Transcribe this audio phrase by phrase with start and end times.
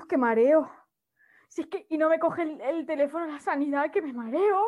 [0.00, 0.70] Uf, qué mareo.
[1.48, 4.64] Si es que, y no me coge el, el teléfono la sanidad, que me mareo.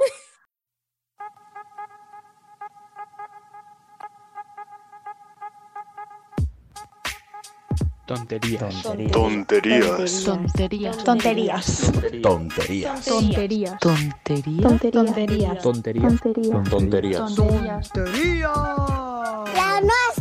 [8.05, 8.83] Tonterías.
[9.11, 10.25] Tonterías.
[10.25, 11.05] Tonterías.
[11.05, 11.85] Tonterías.
[12.23, 13.05] Tonterías.
[13.07, 13.79] Tonterías.
[13.81, 15.63] Tonterías.
[15.63, 15.63] Tonterías.
[15.63, 16.69] Tonterías.
[16.69, 17.35] Tonterías.
[19.55, 20.12] Las nuestras.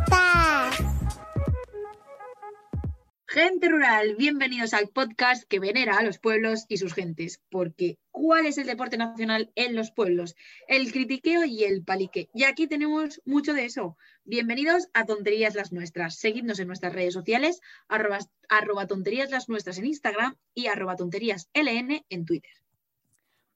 [3.34, 8.46] Gente rural, bienvenidos al podcast que venera a los pueblos y sus gentes, porque ¿cuál
[8.46, 10.36] es el deporte nacional en los pueblos?
[10.68, 12.30] El critiqueo y el palique.
[12.34, 13.96] Y aquí tenemos mucho de eso.
[14.26, 16.18] Bienvenidos a Tonterías las Nuestras.
[16.18, 21.48] Seguidnos en nuestras redes sociales, arroba, arroba tonterías las nuestras en Instagram y arroba tonterías
[21.54, 22.52] LN en Twitter.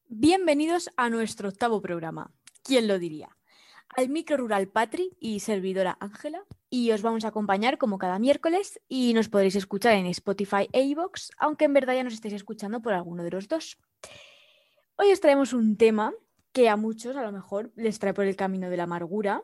[0.07, 2.31] Bienvenidos a nuestro octavo programa.
[2.63, 3.35] ¿Quién lo diría?
[3.89, 6.45] Al micro rural Patri y servidora Ángela.
[6.77, 10.84] Y os vamos a acompañar como cada miércoles y nos podréis escuchar en Spotify e
[10.84, 13.77] iVoox, aunque en verdad ya nos estéis escuchando por alguno de los dos.
[14.98, 16.13] Hoy os traemos un tema
[16.51, 19.41] que a muchos a lo mejor les trae por el camino de la amargura.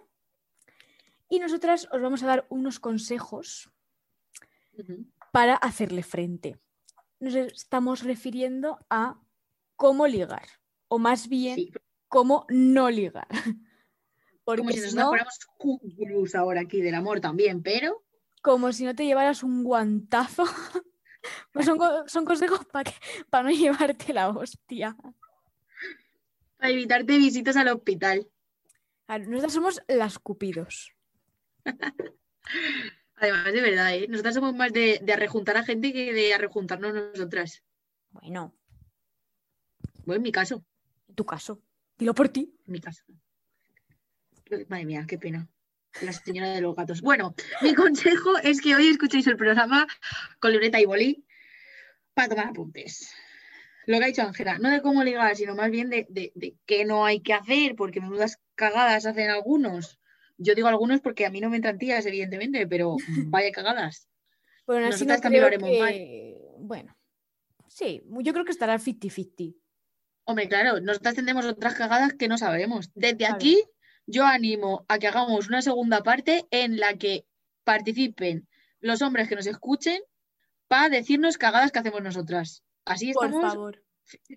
[1.30, 3.72] Y nosotras os vamos a dar unos consejos
[5.32, 6.60] para hacerle frente.
[7.22, 9.22] Nos estamos refiriendo a
[9.78, 10.50] cómo ligar,
[10.90, 11.72] o más bien Sí,
[12.10, 13.30] cómo no ligar.
[14.58, 18.04] Porque como si si nos no, ahora aquí del amor también, pero
[18.42, 20.44] como si no te llevaras un guantazo.
[21.52, 22.66] Pues son, co- son consejos
[23.30, 24.96] para no llevarte la hostia.
[26.58, 28.28] para evitarte visitas al hospital.
[29.08, 30.96] Ver, Nosotras somos las cupidos.
[33.16, 34.08] Además, de verdad, ¿eh?
[34.10, 37.64] nosotras somos más de, de arrejuntar a gente que de arrejuntarnos nosotras.
[38.10, 38.56] Bueno,
[40.06, 40.66] Bueno, en mi caso,
[41.08, 41.62] en tu caso.
[42.00, 42.52] Dilo por ti.
[42.66, 43.04] en mi caso.
[44.68, 45.48] Madre mía, qué pena.
[46.02, 47.02] La señora de los gatos.
[47.02, 49.88] Bueno, mi consejo es que hoy escuchéis el programa
[50.40, 51.26] con libreta y boli
[52.14, 53.14] para tomar apuntes.
[53.86, 56.56] Lo que ha dicho Ángela, no de cómo ligar, sino más bien de, de, de
[56.66, 60.00] qué no hay que hacer, porque menudas cagadas hacen algunos.
[60.38, 62.96] Yo digo algunos porque a mí no me entran tías, evidentemente, pero
[63.28, 64.08] vaya cagadas.
[64.66, 65.96] Bueno, así Nosotras no también lo haremos mal.
[66.60, 66.98] Bueno,
[67.68, 69.56] sí, yo creo que estará 50-50.
[70.26, 72.92] Hombre, claro, nosotras tendremos otras cagadas que no sabemos.
[72.94, 73.64] Desde aquí,
[74.06, 77.26] yo animo a que hagamos una segunda parte en la que
[77.64, 78.48] participen
[78.80, 80.02] los hombres que nos escuchen
[80.68, 82.64] para decirnos cagadas que hacemos nosotras.
[82.86, 83.54] Así Por estamos.
[83.54, 83.84] favor,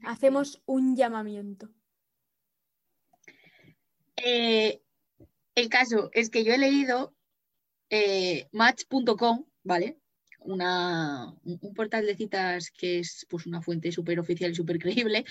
[0.03, 1.71] hacemos un llamamiento.
[4.17, 4.83] Eh,
[5.55, 7.15] el caso es que yo he leído
[7.91, 9.99] eh, match.com, ¿vale?
[10.41, 14.79] Una, un, un portal de citas que es pues, una fuente súper oficial y súper
[14.79, 15.25] creíble.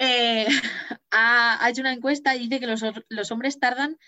[0.00, 0.46] Eh,
[1.10, 3.98] ha, ha hecho una encuesta y dice que los, hombres tardan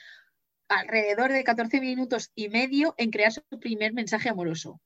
[0.69, 4.81] alrededor de 14 minutos y medio en crear su primer mensaje amoroso.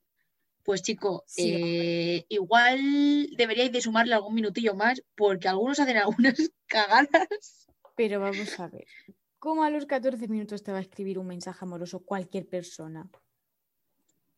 [0.65, 6.34] Pues chico, Sí, eh, igual deberíais de sumarle algún minutillo más porque algunos hacen algunas
[6.66, 7.69] cagadas.
[7.95, 8.87] Pero vamos a ver.
[9.39, 13.09] ¿Cómo a los 14 minutos te va a escribir un mensaje amoroso cualquier persona?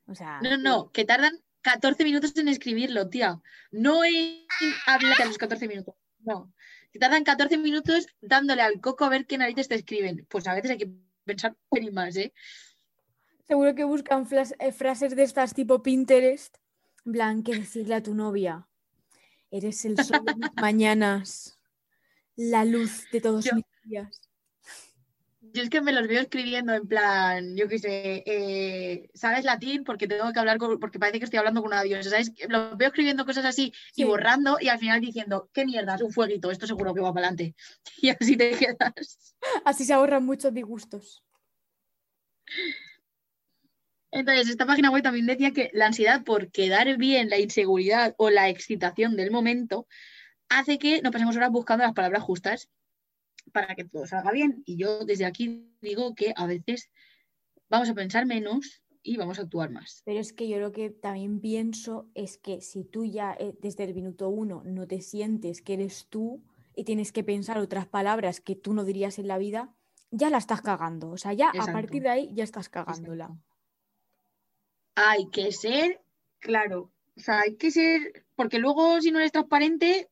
[0.06, 3.40] O sea, No, no, que tardan 14 minutos en escribirlo, tía.
[3.70, 4.44] No en
[4.86, 5.94] hablar a los 14 minutos.
[6.20, 6.52] No.
[6.92, 10.26] Que tardan 14 minutos dándole al coco a ver qué narices te escriben.
[10.28, 10.90] Pues a veces hay que
[11.24, 12.32] pensar un pelín más, ¿eh?
[13.46, 14.26] seguro que buscan
[14.58, 16.56] eh, frases de estas tipo Pinterest.
[17.06, 18.68] En plan, que decirle a tu novia,
[19.50, 21.58] eres el sol de mis mañanas,
[22.36, 24.27] la luz de todos Yo- mis días.
[25.52, 29.84] Yo es que me los veo escribiendo en plan, yo qué sé, eh, ¿sabes latín?
[29.84, 32.32] Porque tengo que hablar con, porque parece que estoy hablando con una diosa, ¿sabes?
[32.48, 36.02] Los veo escribiendo cosas así y borrando y al final diciendo, ¿qué mierdas?
[36.02, 37.54] Un fueguito, esto seguro que va para adelante.
[38.02, 39.36] Y así te quedas.
[39.64, 41.24] Así se ahorran muchos disgustos.
[44.10, 48.30] Entonces, esta página web también decía que la ansiedad por quedar bien, la inseguridad o
[48.30, 49.86] la excitación del momento
[50.48, 52.68] hace que nos pasemos horas buscando las palabras justas
[53.52, 54.62] para que todo salga bien.
[54.66, 56.90] Y yo desde aquí digo que a veces
[57.68, 60.02] vamos a pensar menos y vamos a actuar más.
[60.04, 63.84] Pero es que yo lo que también pienso es que si tú ya eh, desde
[63.84, 66.42] el minuto uno no te sientes que eres tú
[66.74, 69.74] y tienes que pensar otras palabras que tú no dirías en la vida,
[70.10, 71.10] ya la estás cagando.
[71.10, 73.24] O sea, ya a partir de ahí ya estás cagándola.
[73.24, 73.44] Exacto.
[74.94, 76.00] Hay que ser,
[76.40, 80.08] claro, o sea, hay que ser, porque luego si no eres transparente,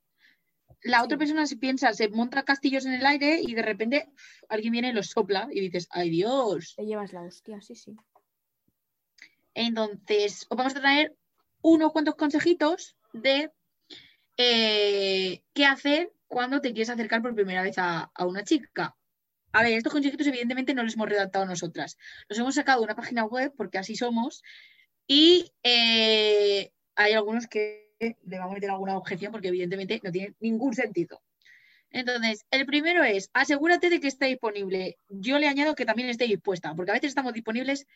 [0.86, 4.08] la otra persona se piensa, se monta castillos en el aire y de repente
[4.48, 6.74] alguien viene y los sopla y dices, ay Dios.
[6.76, 7.96] Te llevas la hostia, sí, sí.
[9.54, 11.16] Entonces, os vamos a traer
[11.62, 13.50] unos cuantos consejitos de
[14.36, 18.96] eh, qué hacer cuando te quieres acercar por primera vez a, a una chica.
[19.52, 21.96] A ver, estos consejitos evidentemente no los hemos redactado nosotras.
[22.28, 24.42] Los hemos sacado de una página web porque así somos
[25.06, 30.34] y eh, hay algunos que le vamos a meter alguna objeción porque evidentemente no tiene
[30.40, 31.22] ningún sentido.
[31.90, 34.98] Entonces, el primero es, asegúrate de que esté disponible.
[35.08, 37.86] Yo le añado que también esté dispuesta, porque a veces estamos disponibles,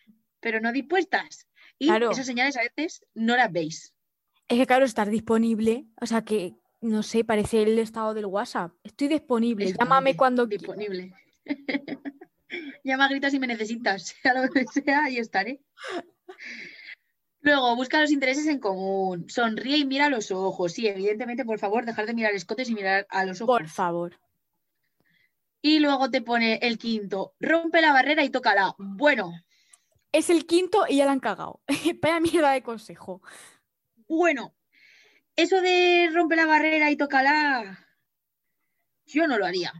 [0.40, 1.46] pero no dispuestas.
[1.78, 2.10] Y Claro.
[2.10, 3.94] esas señales a veces no las veis.
[4.48, 8.72] Es que claro, estar disponible, o sea que, no sé, parece el estado del WhatsApp.
[8.82, 11.12] Estoy disponible, llámame cuando disponible.
[12.84, 15.60] Llama, grita si me necesitas, sea lo que sea, ahí estaré.
[17.42, 19.28] Luego, busca los intereses en común.
[19.28, 20.72] Sonríe y mira a los ojos.
[20.72, 23.58] Sí, evidentemente, por favor, dejar de mirar escotes y mirar a los ojos.
[23.58, 24.18] Por favor.
[25.62, 28.74] Y luego te pone el quinto, rompe la barrera y tócala.
[28.78, 29.32] Bueno,
[30.12, 31.60] Es el quinto y ya la han cagado.
[32.02, 33.22] Vaya mierda de consejo.
[34.08, 34.54] bueno.
[35.36, 37.86] Eso de rompe la barrera y tócala,
[39.06, 39.72] yo no lo haría.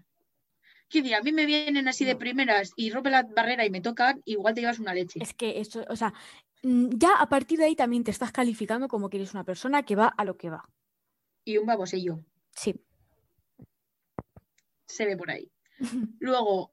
[0.88, 3.82] Quiero decir, a mí me vienen así de primeras y rompe la barrera y me
[3.82, 5.20] tocan, igual te llevas una leche.
[5.22, 6.14] Es que eso, o sea,
[6.62, 9.96] ya a partir de ahí también te estás calificando como que eres una persona que
[9.96, 10.68] va a lo que va.
[11.44, 12.20] Y un babosello,
[12.52, 12.74] Sí.
[14.86, 15.50] se ve por ahí.
[16.20, 16.72] Luego,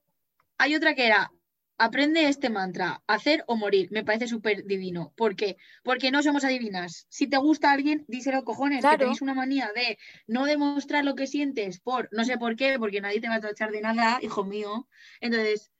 [0.58, 1.32] hay otra que era,
[1.78, 3.88] aprende este mantra, hacer o morir.
[3.92, 5.12] Me parece súper divino.
[5.16, 5.56] ¿Por qué?
[5.84, 7.06] Porque no somos adivinas.
[7.08, 8.98] Si te gusta alguien, díselo cojones, que Claro.
[8.98, 13.00] tenéis una manía de no demostrar lo que sientes por no sé por qué, porque
[13.00, 14.88] nadie te va a tachar de nada, hijo mío.
[15.20, 15.70] Entonces,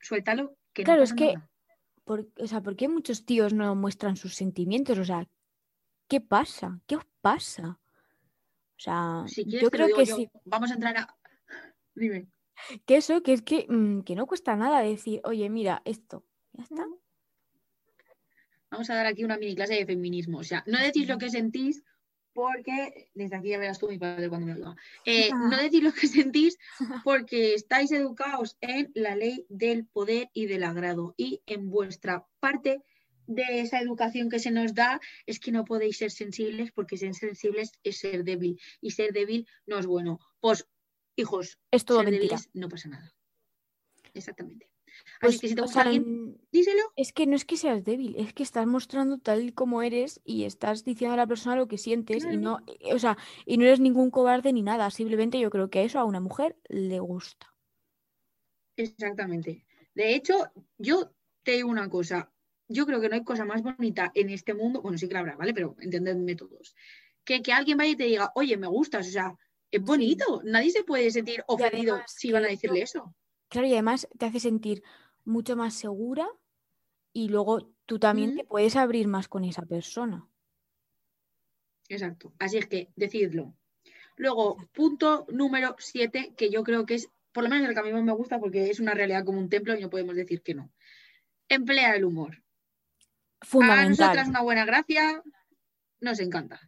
[0.00, 1.48] suéltalo, que no Claro, es pasa que- nada.
[2.04, 4.98] Por- o sea, ¿por qué muchos tíos no muestran sus sentimientos?
[4.98, 5.28] O sea,
[6.08, 6.80] ¿qué pasa?
[6.86, 7.78] ¿Qué os pasa?
[8.76, 10.16] O sea, Si quieres, yo creo que yo.
[10.16, 11.16] sí, Vamos a entrar a.
[11.94, 12.26] Dime.
[12.86, 16.64] que eso, que es que, mm, que no cuesta nada decir, oye, mira, esto, ya
[16.64, 16.86] está.
[18.70, 20.38] Vamos a dar aquí una mini clase de feminismo.
[20.38, 21.84] O sea, no decís lo que sentís
[22.32, 24.74] porque, desde aquí ya verás tú mi padre cuando me oiga.
[25.04, 26.58] Eh, no decís lo que sentís
[27.04, 31.14] porque estáis educados en la ley del poder y del agrado.
[31.16, 32.82] Y en vuestra parte
[33.26, 37.14] de esa educación que se nos da es que no podéis ser sensibles porque ser
[37.14, 38.60] sensibles es ser débil.
[38.80, 40.18] Y ser débil no es bueno.
[40.40, 40.66] Pues,
[41.16, 42.36] hijos, Es todo ser mentira.
[42.36, 43.14] débiles no pasa nada.
[44.14, 44.71] Exactamente.
[45.20, 46.82] Pues, Así que si te o gusta sea, alguien, díselo.
[46.96, 50.44] es que no es que seas débil, es que estás mostrando tal como eres y
[50.44, 53.16] estás diciendo a la persona lo que sientes y no, eh, o sea,
[53.46, 56.56] y no eres ningún cobarde ni nada, simplemente yo creo que eso a una mujer
[56.68, 57.54] le gusta.
[58.76, 59.64] Exactamente.
[59.94, 61.12] De hecho, yo
[61.42, 62.32] te digo una cosa.
[62.68, 65.20] Yo creo que no hay cosa más bonita en este mundo, bueno, sí que la
[65.20, 65.52] habrá, ¿vale?
[65.52, 66.74] Pero entendedme todos.
[67.24, 69.36] Que, que alguien vaya y te diga, oye, me gustas, o sea,
[69.70, 70.40] es bonito.
[70.44, 73.14] Nadie se puede sentir ofendido además si van a decirle eso.
[73.52, 74.82] Claro, y además te hace sentir
[75.26, 76.26] mucho más segura
[77.12, 80.26] y luego tú también te puedes abrir más con esa persona.
[81.86, 82.32] Exacto.
[82.38, 83.54] Así es que decidlo.
[84.16, 87.82] Luego, punto número siete, que yo creo que es, por lo menos el que a
[87.82, 90.40] mí más me gusta porque es una realidad como un templo y no podemos decir
[90.40, 90.72] que no.
[91.46, 92.42] Emplea el humor.
[93.38, 93.90] A Fundamental.
[93.90, 95.22] nosotras una buena gracia
[96.00, 96.58] nos encanta.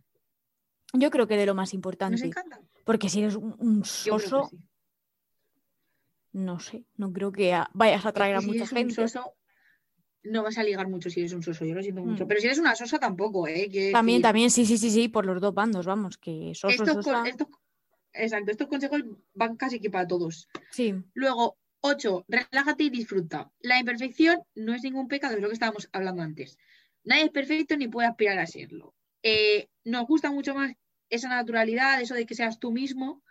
[0.92, 2.60] Yo creo que de lo más Nos importante, encanta.
[2.84, 4.58] porque si eres un, soso, sí.
[6.34, 8.94] No sé, no creo que a- vayas a atraer a si mucha gente.
[8.94, 9.34] soso,
[10.24, 12.24] no vas a ligar mucho si eres un soso, yo lo siento mucho.
[12.24, 12.28] Mm.
[12.28, 13.68] Pero si eres una sosa tampoco, ¿eh?
[13.70, 16.68] Quiero También, decir, también, sí, sí, sí, sí, por los dos bandos, vamos, que soso,
[16.68, 17.48] Estos, con- sosa, estos-
[18.12, 19.02] exacto, estos consejos
[19.34, 20.48] van casi que para todos.
[20.70, 22.24] sí, Luego, 8.
[22.28, 23.50] Relájate y disfruta.
[23.60, 26.58] La imperfección no es ningún pecado, es lo que estábamos hablando antes.
[27.04, 28.94] Nadie es perfecto ni puede aspirar a serlo.
[29.22, 30.72] Eh, nos gusta mucho más
[31.10, 33.22] esa naturalidad, eso de que seas tú mismo,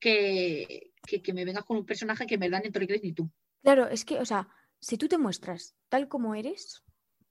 [0.00, 3.30] que, que, que me vengas con un personaje que en verdad ni crees ni tú.
[3.62, 4.48] Claro, es que, o sea,
[4.80, 6.84] si tú te muestras tal como eres,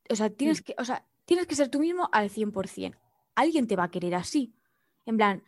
[0.10, 2.98] o sea, tienes que, o sea, tienes que ser tú mismo al 100%.
[3.36, 4.55] Alguien te va a querer así.
[5.05, 5.44] En plan,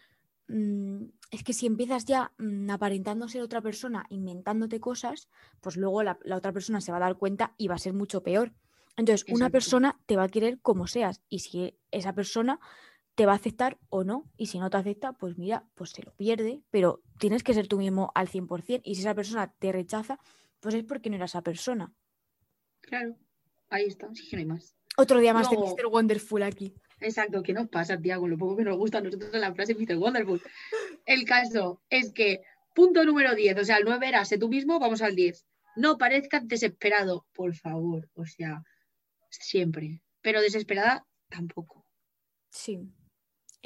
[0.47, 5.29] mm, es que si empiezas ya mm, aparentando ser otra persona, inventándote cosas,
[5.61, 7.93] pues luego la, la otra persona se va a dar cuenta y va a ser
[7.93, 8.53] mucho peor.
[8.97, 12.59] Entonces, una persona te va a querer como seas y si esa persona
[13.17, 16.03] te va a aceptar o no, y si no te acepta, pues mira, pues se
[16.03, 19.71] lo pierde, pero tienes que ser tú mismo al 100% y si esa persona te
[19.71, 20.19] rechaza,
[20.59, 21.91] pues es porque no era esa persona.
[22.81, 23.15] Claro,
[23.69, 24.75] ahí está, sí que no hay más.
[24.97, 25.87] Otro día más Luego- de Mr.
[25.87, 26.75] Wonderful aquí.
[26.99, 28.19] Exacto, ¿qué nos pasa, tía?
[28.19, 29.97] Con lo poco que nos gusta a nosotros la frase Mr.
[29.97, 30.39] Wonderful.
[31.07, 32.41] El caso es que,
[32.75, 35.43] punto número 10, o sea, el 9 era, sé tú mismo, vamos al 10.
[35.75, 38.63] No parezcas desesperado, por favor, o sea,
[39.31, 40.03] siempre.
[40.21, 41.83] Pero desesperada tampoco,
[42.51, 42.79] Sí.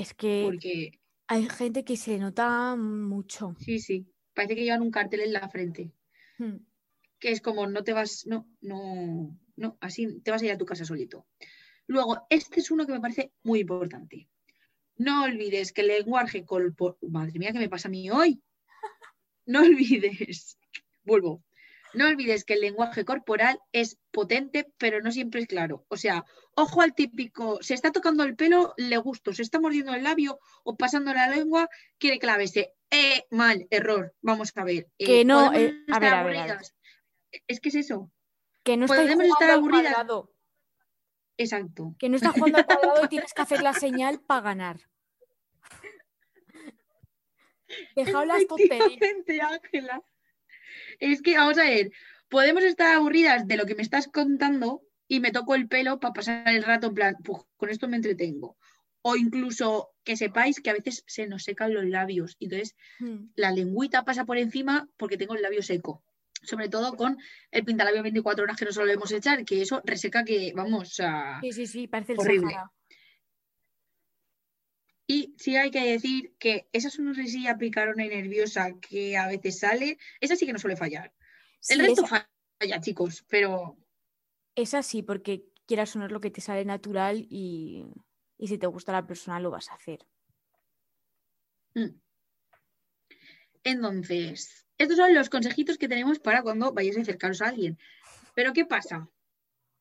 [0.02, 3.56] Es que porque hay gente que se nota mucho.
[3.60, 5.92] sí, sí, parece que llevan un cartel en la frente,
[6.38, 6.58] Hmm.
[7.20, 10.58] que es como, no te vas, no, no, no, así te vas a ir a
[10.58, 11.28] tu casa solito.
[11.88, 14.28] Luego, este es uno que me parece muy importante.
[14.98, 16.98] No olvides que el lenguaje corporal.
[17.02, 18.42] Madre mía, ¿qué me pasa a mí hoy?
[19.46, 20.58] No olvides.
[21.04, 21.44] Vuelvo.
[21.94, 25.86] No olvides que el lenguaje corporal es potente, pero no siempre es claro.
[25.90, 29.94] O sea, ojo al típico, se está tocando el pelo, le gusto, se está mordiendo
[29.94, 32.74] el labio o pasando la lengua, quiere bese.
[32.90, 34.14] Eh, mal, error.
[34.22, 34.88] Vamos a ver.
[34.98, 36.52] Eh, Que no, ¿podemos eh, a ver, a ver, a ver.
[36.52, 36.76] aburridas?
[37.48, 38.12] Es que es eso.
[38.64, 39.94] Que no Podemos estar al aburridas.
[39.94, 40.34] cuadrado.
[41.38, 41.96] Exacto.
[41.98, 44.82] Que no estás jugando al cuadrado y tienes que hacer la señal para ganar.
[47.96, 49.50] Dejaos las tonterías.
[49.50, 50.04] Ángela.
[51.00, 51.92] Es que, vamos a ver,
[52.30, 56.14] podemos estar aburridas de lo que me estás contando y me toco el pelo para
[56.14, 58.58] pasar el rato en plan, pues con esto me entretengo.
[59.02, 62.36] O incluso que sepáis que a veces se nos secan los labios.
[62.40, 63.30] y Entonces, Hmm.
[63.36, 66.04] la lengüita pasa por encima porque tengo el labio seco.
[66.44, 67.18] Sobre todo con
[67.52, 71.40] el pintalabio 24 horas que no solemos echar, que eso reseca que, vamos, sea...
[71.42, 72.52] Sí, sí, sí, parece el Horrible.
[72.54, 72.72] Sahara.
[75.12, 79.98] Y sí hay que decir que esa sonrisilla picarona y nerviosa que a veces sale,
[80.22, 81.14] esa sí que no suele fallar.
[81.60, 83.78] Sí, El resto esa, falla, chicos, pero
[84.56, 87.84] esa sí, porque quieras es lo que te sale natural y,
[88.38, 90.00] y si te gusta la persona lo vas a hacer.
[91.76, 91.90] mm.
[93.66, 97.78] entonces, estos son los consejitos que tenemos para cuando vayáis a acercaros a alguien.
[98.34, 99.10] Pero ¿qué pasa?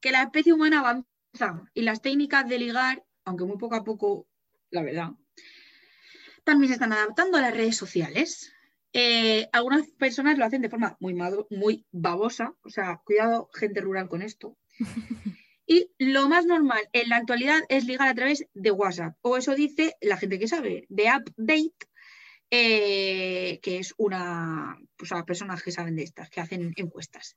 [0.01, 4.27] Que la especie humana avanza y las técnicas de ligar, aunque muy poco a poco,
[4.71, 5.11] la verdad,
[6.45, 8.53] también se están adaptando a las redes sociales.
[8.93, 11.15] Eh, algunas personas lo hacen de forma muy,
[11.51, 14.57] muy babosa, o sea, cuidado, gente rural con esto.
[15.73, 19.55] Y lo más normal en la actualidad es ligar a través de WhatsApp, o eso
[19.55, 21.87] dice la gente que sabe, de Update,
[22.51, 27.37] eh, que es una, pues a personas que saben de estas, que hacen encuestas.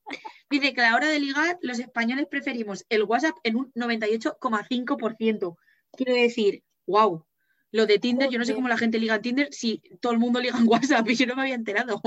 [0.49, 5.55] Dice que a la hora de ligar, los españoles preferimos el WhatsApp en un 98,5%.
[5.95, 7.27] Quiero decir, wow,
[7.73, 10.19] lo de Tinder, yo no sé cómo la gente liga en Tinder si todo el
[10.19, 12.01] mundo liga en WhatsApp y yo no me había enterado.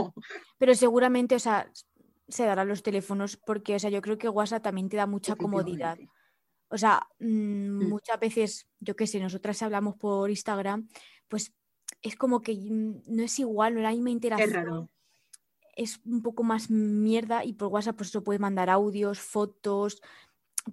[0.58, 1.70] Pero seguramente, o sea,
[2.28, 5.36] se darán los teléfonos porque, o sea, yo creo que WhatsApp también te da mucha
[5.36, 5.98] comodidad.
[6.68, 10.88] O sea, mm, muchas veces, yo qué sé, nosotras hablamos por Instagram,
[11.28, 11.52] pues
[12.02, 14.52] es como que mm, no es igual, no es la misma Es interacción.
[14.54, 14.88] raro.
[15.76, 20.00] es un poco más mierda y por WhatsApp pues eso puedes mandar audios, fotos,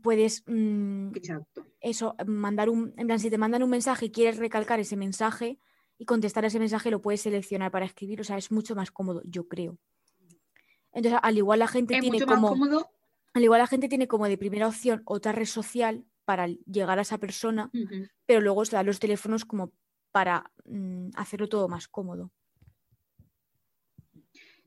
[0.02, 1.12] puedes mm,
[1.82, 5.60] eso, mandar un, en plan, si te mandan un mensaje y quieres recalcar ese mensaje
[5.98, 9.22] y contestar ese mensaje, lo puedes seleccionar para escribir, o sea, es mucho más cómodo,
[9.26, 9.78] yo creo.
[10.92, 12.90] Entonces, al igual la gente Es tiene mucho más como, cómodo.
[13.34, 17.02] al igual la gente tiene como de primera opción otra red social para llegar a
[17.02, 17.70] esa persona,
[18.26, 19.72] pero luego se dan los teléfonos como
[20.12, 22.32] para mm, hacerlo todo más cómodo.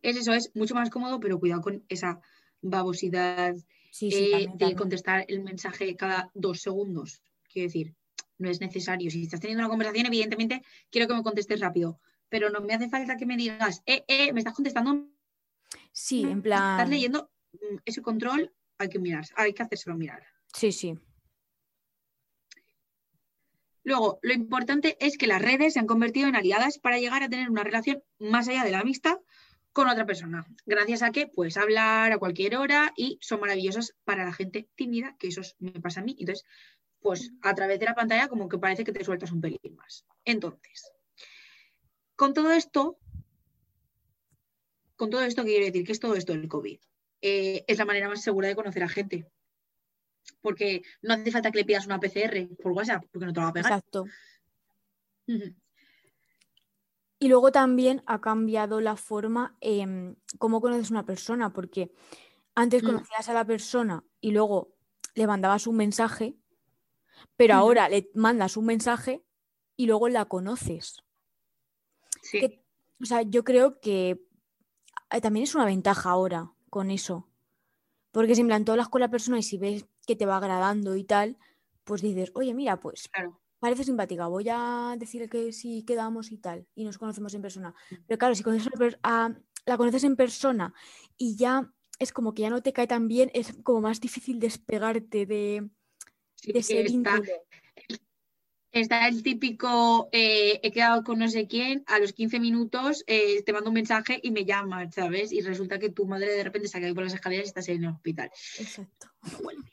[0.02, 2.20] Es eso, es mucho más cómodo, pero cuidado con esa
[2.60, 3.54] babosidad
[3.96, 4.76] Sí, sí, eh, también, de también.
[4.78, 7.22] contestar el mensaje cada dos segundos.
[7.50, 7.94] Quiero decir,
[8.36, 9.10] no es necesario.
[9.10, 10.60] Si estás teniendo una conversación, evidentemente
[10.90, 11.98] quiero que me contestes rápido,
[12.28, 15.08] pero no me hace falta que me digas, eh, eh, me estás contestando,
[15.92, 20.22] Sí, en estás plan, leyendo, Mm, ese control hay que mirar, hay que hacérselo mirar.
[20.52, 20.94] sí, sí.
[23.82, 27.30] Luego, lo importante es que las redes se han convertido en aliadas para llegar a
[27.30, 29.16] tener una relación más allá de la amistad
[29.76, 30.46] con otra persona.
[30.64, 35.14] Gracias a que puedes hablar a cualquier hora y son maravillosas para la gente tímida,
[35.18, 36.16] que eso es- me pasa a mí.
[36.18, 36.46] Entonces,
[36.98, 40.06] pues a través de la pantalla como que parece que te sueltas un pelín más.
[40.24, 40.90] Entonces,
[42.14, 42.96] con todo esto,
[44.96, 46.78] con todo esto que quiero decir, que es todo esto del COVID,
[47.20, 49.30] eh, es la manera más segura de conocer a gente.
[50.40, 53.44] Porque no hace falta que le pidas una PCR por WhatsApp, porque no te la
[53.44, 53.72] va a pegar.
[53.72, 54.06] Exacto.
[57.18, 61.92] Y luego también ha cambiado la forma en cómo conoces a una persona, porque
[62.54, 62.86] antes Mm.
[62.86, 64.74] conocías a la persona y luego
[65.14, 66.36] le mandabas un mensaje,
[67.36, 69.24] pero ahora le mandas un mensaje
[69.76, 70.98] y luego la conoces.
[72.22, 72.40] Sí.
[72.40, 72.62] Que-
[73.02, 74.22] O sea, yo creo que
[75.10, 77.28] eh, también es una ventaja ahora con eso.
[78.10, 80.38] Porque si en plan tú hablas con la persona y si ves que te va
[80.38, 81.36] agradando y tal,
[81.84, 83.38] pues dices, oye, mira, pues Claro.
[83.58, 87.74] Parece simpática, voy a decirle que sí quedamos y tal, y nos conocemos en persona.
[88.06, 88.68] Pero claro, si conoces
[89.02, 89.34] a
[89.64, 90.72] la conoces en persona
[91.16, 94.38] y ya es como que ya no te cae tan bien, es como más difícil
[94.38, 95.68] despegarte de,
[96.36, 97.32] Sí, de ese está, vínculo.
[98.72, 103.42] está el típico, eh, he quedado con no sé quién, a los 15 minutos eh,
[103.42, 105.32] te mando un mensaje y me llamas, ¿sabes?
[105.32, 107.68] Y resulta que tu madre de repente se ha caído por las escaleras y estás
[107.68, 108.30] en el hospital.
[108.58, 109.08] Exacto.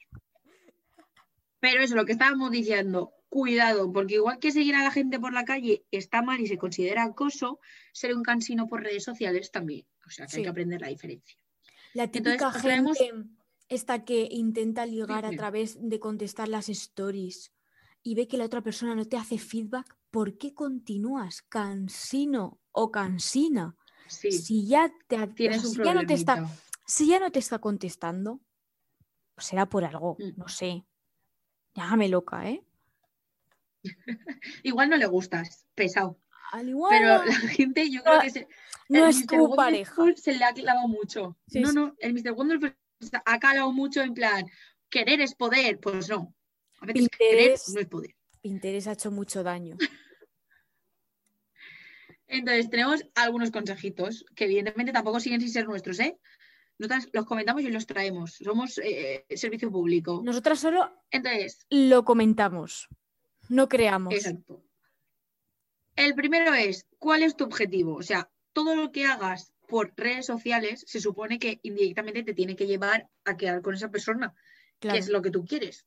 [1.60, 5.34] Pero eso, lo que estábamos diciendo, cuidado, porque igual que seguir a la gente por
[5.34, 7.60] la calle está mal y se considera acoso,
[7.92, 9.88] ser un cansino por redes sociales también.
[10.06, 11.36] O sea, que hay que aprender la diferencia.
[11.96, 13.30] La Entonces, típica traemos- gente
[13.70, 17.52] esta que intenta ligar a través de contestar las stories
[18.04, 22.92] y ve que la otra persona no te hace feedback, ¿por qué continúas cansino o
[22.92, 23.76] cansina?
[24.08, 26.46] Sí, Si ya te, tienes si ya no te está.
[26.86, 28.42] Si ya no te está contestando,
[29.34, 30.38] pues será por algo, Mm.
[30.38, 30.86] no sé.
[31.74, 32.64] Llámame loca, ¿eh?
[34.64, 36.20] Igual no le gustas, pesado.
[36.52, 36.92] Al igual.
[36.92, 38.48] Pero la gente, yo creo que se,
[38.90, 39.26] no es Mr.
[39.28, 40.04] tu Wonderful pareja.
[40.16, 41.38] se le ha clavado mucho.
[41.48, 41.76] Sí, no, sí.
[41.76, 42.32] no, el Mr.
[42.34, 42.76] Wonderful
[43.26, 44.46] ha calado mucho en plan,
[44.90, 45.80] querer es poder.
[45.80, 46.34] Pues no.
[46.80, 48.16] A veces querer no es poder.
[48.42, 49.78] Pinterest ha hecho mucho daño.
[52.28, 56.18] Entonces, tenemos algunos consejitos que evidentemente tampoco siguen sin ser nuestros, ¿eh?
[56.80, 58.34] Nosotras los comentamos y los traemos.
[58.44, 60.22] Somos eh, servicio público.
[60.24, 62.90] Nosotras solo Entonces, lo comentamos,
[63.50, 64.14] no creamos.
[64.14, 64.64] exacto.
[65.96, 67.96] El primero es, ¿cuál es tu objetivo?
[67.96, 72.56] O sea, todo lo que hagas por redes sociales se supone que indirectamente te tiene
[72.56, 74.34] que llevar a quedar con esa persona,
[74.80, 74.94] Claro.
[74.96, 75.86] que es lo que tú quieres.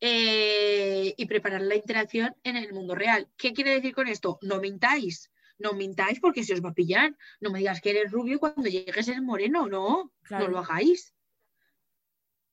[0.00, 3.28] Eh, y preparar la interacción en el mundo real.
[3.36, 4.38] ¿Qué quiere decir con esto?
[4.42, 5.30] No mintáis.
[5.58, 7.16] No mintáis porque se os va a pillar.
[7.40, 9.66] No me digas que eres rubio cuando llegues eres moreno.
[9.68, 10.46] No, Claro.
[10.46, 11.14] no lo hagáis.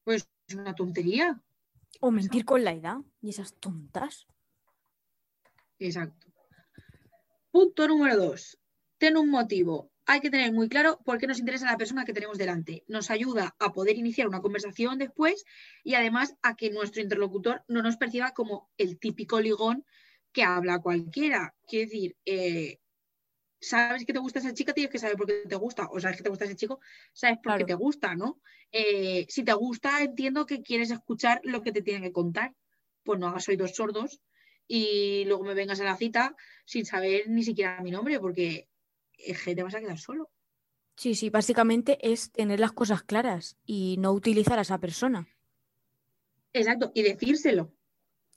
[0.05, 1.41] Pues es una tontería.
[2.05, 4.27] O mentir con la edad y esas tontas.
[5.79, 6.27] Exacto.
[7.49, 8.59] Punto número dos.
[8.97, 9.89] Ten un motivo.
[10.05, 12.83] Hay que tener muy claro por qué nos interesa la persona que tenemos delante.
[12.89, 15.45] Nos ayuda a poder iniciar una conversación después
[15.81, 19.85] y además a que nuestro interlocutor no nos perciba como el típico ligón
[20.33, 21.55] que habla cualquiera.
[21.65, 22.79] Quiero decir, eh,
[23.63, 25.87] sabes que te gusta esa chica, tienes que saber por qué te gusta.
[25.91, 26.79] O sabes que te gusta ese chico,
[27.13, 28.41] sabes por qué te gusta, ¿no?
[28.71, 32.53] Eh, si te gusta, entiendo que quieres escuchar lo que te tienen que contar.
[33.03, 34.21] Pues no hagas oídos sordos
[34.67, 38.69] y luego me vengas a la cita sin saber ni siquiera mi nombre, porque
[39.45, 40.29] te vas a quedar solo.
[40.95, 45.27] Sí, sí, básicamente es tener las cosas claras y no utilizar a esa persona.
[46.53, 47.73] Exacto, y decírselo,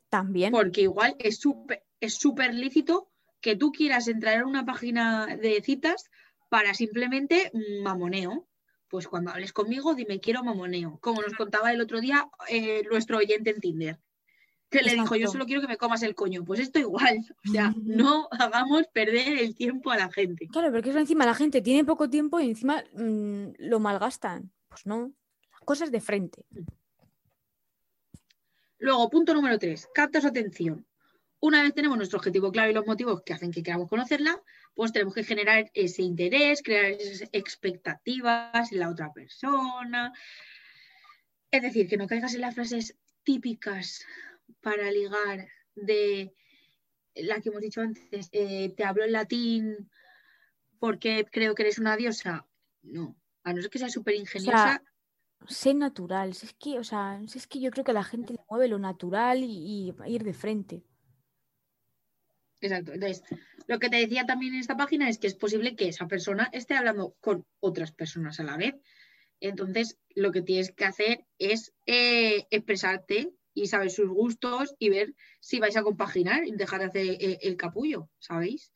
[0.08, 0.52] También.
[0.52, 3.10] porque igual es súper es súper lícito
[3.46, 6.10] que tú quieras entrar en una página de citas
[6.48, 7.52] para simplemente
[7.84, 8.48] mamoneo.
[8.88, 13.18] Pues cuando hables conmigo, dime quiero mamoneo, como nos contaba el otro día eh, nuestro
[13.18, 14.00] oyente en Tinder.
[14.68, 16.44] Que le dijo, yo solo quiero que me comas el coño.
[16.44, 17.20] Pues esto igual.
[17.48, 20.48] O sea, no hagamos perder el tiempo a la gente.
[20.48, 24.50] Claro, porque eso encima la gente tiene poco tiempo y encima mm, lo malgastan.
[24.66, 25.12] Pues no,
[25.52, 26.44] las cosas de frente.
[28.78, 30.84] Luego, punto número tres, capta su atención.
[31.46, 34.42] Una vez tenemos nuestro objetivo claro y los motivos que hacen que queramos conocerla,
[34.74, 40.12] pues tenemos que generar ese interés, crear esas expectativas en la otra persona.
[41.48, 44.04] Es decir, que no caigas en las frases típicas
[44.60, 46.34] para ligar de
[47.14, 49.88] la que hemos dicho antes, eh, te hablo en latín
[50.80, 52.44] porque creo que eres una diosa.
[52.82, 54.82] No, a no ser que sea súper ingeniosa.
[55.46, 56.34] Sé natural.
[56.34, 58.66] Si es que, o sea, es que yo creo que a la gente le mueve
[58.66, 60.82] lo natural y, y ir de frente.
[62.66, 62.92] Exacto.
[62.92, 63.22] Entonces,
[63.66, 66.48] lo que te decía también en esta página es que es posible que esa persona
[66.52, 68.74] esté hablando con otras personas a la vez.
[69.40, 75.14] Entonces, lo que tienes que hacer es eh, expresarte y saber sus gustos y ver
[75.40, 78.72] si vais a compaginar y dejar de hacer eh, el capullo, ¿sabéis?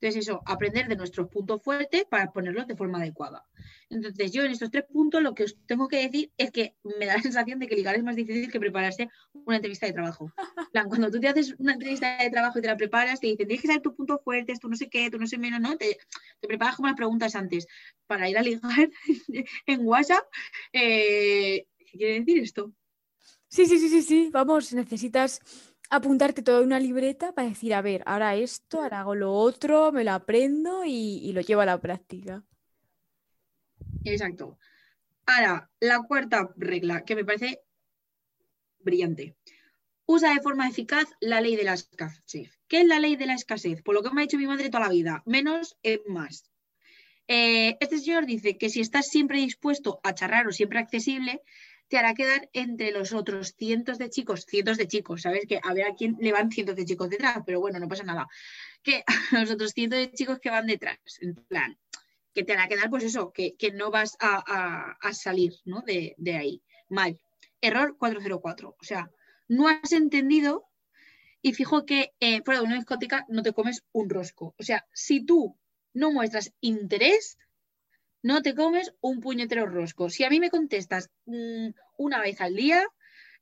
[0.00, 3.46] Entonces, eso, aprender de nuestros puntos fuertes para ponerlos de forma adecuada.
[3.88, 7.06] Entonces, yo en estos tres puntos lo que os tengo que decir es que me
[7.06, 10.30] da la sensación de que ligar es más difícil que prepararse una entrevista de trabajo.
[10.72, 13.46] Plan, cuando tú te haces una entrevista de trabajo y te la preparas, te dicen,
[13.46, 15.76] tienes que saber tus puntos fuertes, tú no sé qué, tú no sé menos, ¿no?
[15.78, 15.96] Te,
[16.40, 17.66] te preparas como las preguntas antes
[18.06, 18.90] para ir a ligar
[19.66, 20.24] en WhatsApp.
[20.72, 22.72] Eh, ¿Qué quiere decir esto?
[23.48, 24.30] Sí, sí, sí, sí, sí.
[24.32, 25.40] Vamos, necesitas
[25.90, 29.92] apuntarte todo en una libreta para decir, a ver, ahora esto, ahora hago lo otro,
[29.92, 32.44] me lo aprendo y, y lo llevo a la práctica.
[34.04, 34.58] Exacto.
[35.26, 37.62] Ahora, la cuarta regla, que me parece
[38.78, 39.36] brillante.
[40.06, 42.58] Usa de forma eficaz la ley de la escasez.
[42.68, 43.82] ¿Qué es la ley de la escasez?
[43.82, 46.48] Por lo que me ha dicho mi madre toda la vida, menos es más.
[47.28, 51.42] Eh, este señor dice que si estás siempre dispuesto a charlar o siempre accesible,
[51.88, 55.46] te hará quedar entre los otros cientos de chicos, cientos de chicos, ¿sabes?
[55.46, 58.02] Que a ver a quién le van cientos de chicos detrás, pero bueno, no pasa
[58.04, 58.26] nada.
[58.82, 61.78] Que los otros cientos de chicos que van detrás, en plan,
[62.34, 65.82] que te hará quedar, pues eso, que, que no vas a, a- a salir ¿no?
[65.82, 66.62] de, de ahí.
[66.88, 67.20] Mal.
[67.60, 68.76] Error 404.
[68.78, 69.10] O sea,
[69.48, 70.66] no has entendido
[71.42, 74.54] y fijo que eh, fuera de una discoteca no te comes un rosco.
[74.58, 75.56] O sea, si tú
[75.94, 77.38] no muestras interés,
[78.26, 80.10] no te comes un puñetero rosco.
[80.10, 82.84] Si a mí me contestas mm, una vez al día,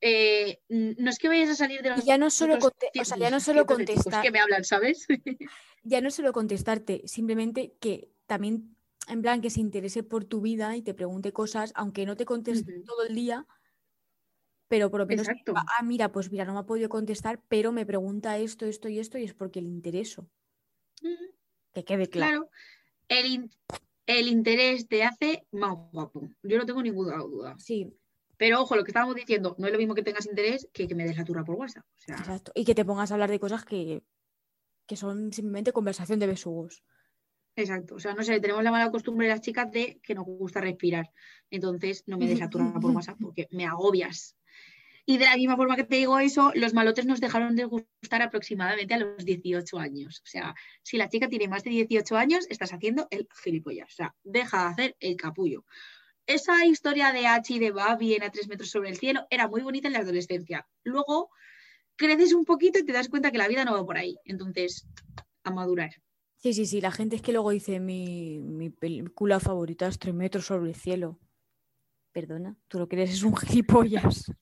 [0.03, 3.31] eh, no es que vayas a salir de los ya no solo, o sea, ya
[3.31, 5.07] no solo contestar, que me hablan, ¿sabes?
[5.85, 8.77] ya no solo contestarte, simplemente que también,
[9.09, 12.27] en plan, que se interese por tu vida y te pregunte cosas, aunque no te
[12.27, 13.47] conteste todo el día,
[14.69, 15.55] pero por lo menos, Exacto.
[15.57, 18.99] ah, mira, pues mira, no me ha podido contestar, pero me pregunta esto, esto y
[18.99, 20.29] esto, y es porque le intereso.
[21.73, 22.51] Que quede claro.
[23.09, 23.51] Claro, el,
[24.07, 26.29] el interés te hace más guapo.
[26.43, 27.55] Yo no tengo ninguna duda.
[27.59, 27.93] Sí,
[28.37, 30.95] Pero ojo, lo que estábamos diciendo, no es lo mismo que tengas interés que que
[30.95, 31.85] me des la turra por WhatsApp.
[31.85, 32.53] O sea, exacto.
[32.55, 34.03] Y que te pongas a hablar de cosas que,
[34.87, 36.83] que son simplemente conversación de besugos.
[37.57, 37.95] exacto.
[37.95, 41.11] O sea, no sé, tenemos la mala costumbre las chicas de que nos gusta respirar.
[41.51, 44.37] Entonces, no me des la turra por WhatsApp porque me agobias.
[45.07, 48.23] Y de la misma forma que te digo eso, los malotes nos dejaron de gustar
[48.23, 50.21] aproximadamente a los 18 años.
[50.25, 53.93] O sea, si la chica tiene más de 18 años, estás haciendo el gilipollas.
[53.93, 55.65] O sea, deja de hacer el capullo.
[56.27, 59.47] Esa historia de Hachi y de Babi en A tres metros sobre el cielo era
[59.47, 60.67] muy bonita en la adolescencia.
[60.83, 61.29] Luego
[61.97, 64.17] creces un poquito y te das cuenta que la vida no va por ahí.
[64.25, 64.87] Entonces,
[65.43, 65.91] a madurar.
[66.37, 66.81] Sí, sí, sí.
[66.81, 70.77] La gente es que luego dice mi, mi película favorita es Tres metros sobre el
[70.77, 71.21] cielo.
[72.13, 74.33] Perdona, tú lo que eres es un gilipollas.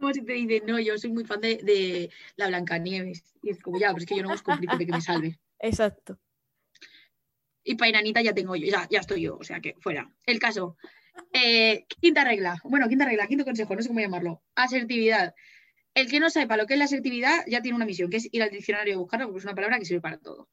[0.00, 3.22] Como si te dicen, no, yo soy muy fan de, de la Blancanieves.
[3.42, 5.38] Y es como, ya, pero es que yo no busco un príncipe que me salve.
[5.58, 6.18] Exacto.
[7.62, 10.10] Y para Inanita ya tengo yo, ya, ya estoy yo, o sea que fuera.
[10.24, 10.76] El caso.
[11.32, 14.42] Eh, quinta regla, bueno, quinta regla, quinto consejo, no sé cómo llamarlo.
[14.54, 15.34] Asertividad.
[15.92, 18.28] El que no sepa lo que es la asertividad ya tiene una misión, que es
[18.32, 20.48] ir al diccionario y buscarlo, porque es una palabra que sirve para todo.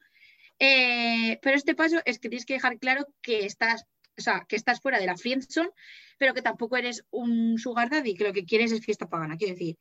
[0.58, 3.86] Eh, pero este paso es que tienes que dejar claro que estás,
[4.18, 5.70] o sea, que estás fuera de la friendzone,
[6.18, 9.36] pero que tampoco eres un sugar daddy, que lo que quieres es fiesta pagana.
[9.36, 9.78] Quiero decir,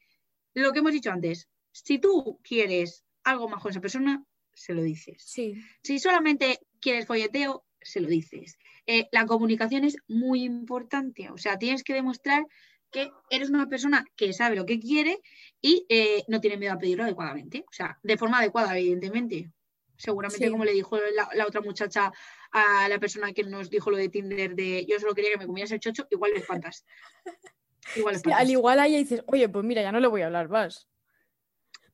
[0.53, 4.23] lo que hemos dicho antes, si tú quieres algo más con esa persona,
[4.53, 5.23] se lo dices.
[5.25, 5.55] Sí.
[5.83, 8.57] Si solamente quieres folleteo, se lo dices.
[8.85, 12.45] Eh, la comunicación es muy importante, o sea, tienes que demostrar
[12.89, 15.19] que eres una persona que sabe lo que quiere
[15.61, 19.51] y eh, no tiene miedo a pedirlo adecuadamente, o sea, de forma adecuada, evidentemente.
[19.99, 20.51] Seguramente, Sí.
[20.51, 22.11] como le dijo la, la otra muchacha
[22.51, 25.45] a la persona que nos dijo lo de Tinder de yo solo quería que me
[25.47, 26.85] comieras el chocho, igual le espantas.
[27.95, 28.41] Igual le Sí, espantas.
[28.41, 30.87] al igual ahí dices, oye, pues mira, ya no le voy a hablar más.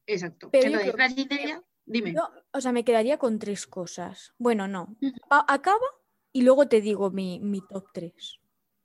[0.08, 0.50] Exacto.
[0.52, 2.14] Pero Entonces, creo- la sinceridad, dime.
[2.14, 4.34] Yo, o sea, me quedaría con tres cosas.
[4.38, 4.96] Bueno, no.
[5.30, 5.86] Acaba
[6.32, 8.40] y luego te digo mi, mi top 3.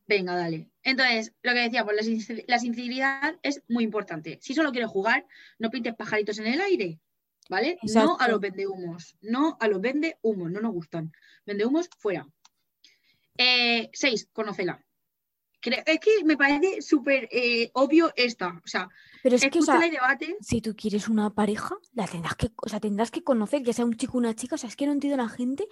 [0.06, 0.70] Venga, dale.
[0.82, 4.38] Entonces, lo que decía, pues la, sincer- la sinceridad es muy importante.
[4.40, 5.26] Si solo quieres jugar,
[5.58, 7.00] no pintes pajaritos en el aire,
[7.48, 7.78] ¿vale?
[7.94, 11.12] No a los vendehumos, no a los vendehumos, no nos gustan.
[11.46, 12.26] Vendehumos, fuera.
[13.36, 14.84] Eh, seis, conócela.
[15.60, 18.60] Es que me parece súper eh, obvio esta.
[18.64, 18.88] O sea,
[19.24, 20.36] Pero es que, o sea, escúchala y debate.
[20.40, 23.84] si tú quieres una pareja, la tendrás que, o sea, tendrás que conocer, ya sea
[23.84, 24.54] un chico o una chica.
[24.54, 25.66] O sea, es que no entiendo a la gente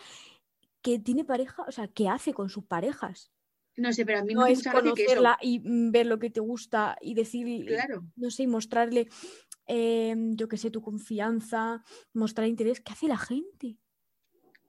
[0.82, 3.30] que tiene pareja, o sea, ¿qué hace con sus parejas?
[3.76, 4.78] No sé, pero a mí No me es que eso.
[4.78, 5.60] conocerla y
[5.90, 8.04] ver lo que te gusta y decir, Claro.
[8.16, 9.08] no sé, y mostrarle,
[9.66, 12.80] eh, yo qué sé, tu confianza, mostrar interés.
[12.80, 13.78] ¿Qué hace la gente?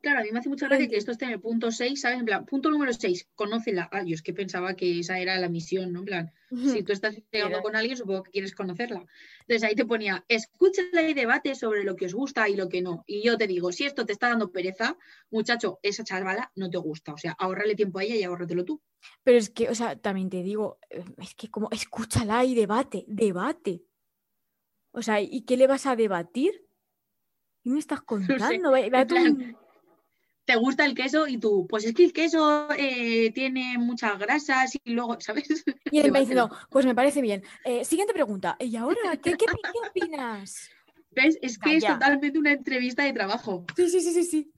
[0.02, 2.20] Claro, a mí me hace mucha gracia que esto esté en el punto 6, ¿sabes?
[2.20, 3.90] En plan, punto número 6, conócela.
[3.92, 6.00] Ah, yo es que pensaba que esa era la misión, ¿no?
[6.00, 9.06] En plan, si tú estás llegando con alguien, supongo que quieres conocerla.
[9.42, 12.82] Entonces ahí te ponía, escúchala y debate sobre lo que os gusta y lo que
[12.82, 13.04] no.
[13.08, 14.98] Y yo te digo, si esto te está dando pereza,
[15.32, 17.14] muchacho, esa chavala no te gusta.
[17.14, 18.82] O sea, ahorrale tiempo a ella y ahórratelo tú.
[19.24, 23.04] Pero es que, o sea, también te digo, eh, es que como escúchala y debate,
[23.08, 23.84] debate.
[24.98, 26.66] O sea, ¿y qué le vas a debatir?
[27.64, 28.72] ¿Qué me estás contando?
[28.72, 29.58] Plan, un-
[30.46, 31.28] ¿Te gusta el queso?
[31.28, 35.64] Y tú, pues es que el queso eh, tiene muchas grasas y luego, ¿sabes?
[35.92, 37.44] Y él me dice, no, pues me parece bien.
[37.64, 38.56] Eh, siguiente pregunta.
[38.60, 40.70] ¿Y ahora qué, qué, pi- qué opinas?
[41.12, 41.38] ¿Ves?
[41.42, 43.66] Es que es totalmente una entrevista de trabajo.
[43.76, 44.52] Sí, sí, sí, sí, sí.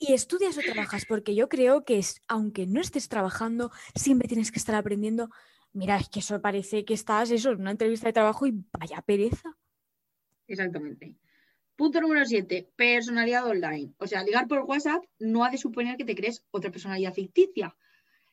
[0.00, 1.04] ¿Y estudias o trabajas?
[1.06, 5.30] Porque yo creo que es, aunque no estés trabajando, siempre tienes que estar aprendiendo.
[5.72, 9.02] Mira, es que eso parece que estás eso, en una entrevista de trabajo y vaya
[9.02, 9.56] pereza.
[10.46, 11.16] Exactamente.
[11.76, 13.94] Punto número 7, personalidad online.
[13.98, 17.76] O sea, ligar por WhatsApp no ha de suponer que te crees otra personalidad ficticia.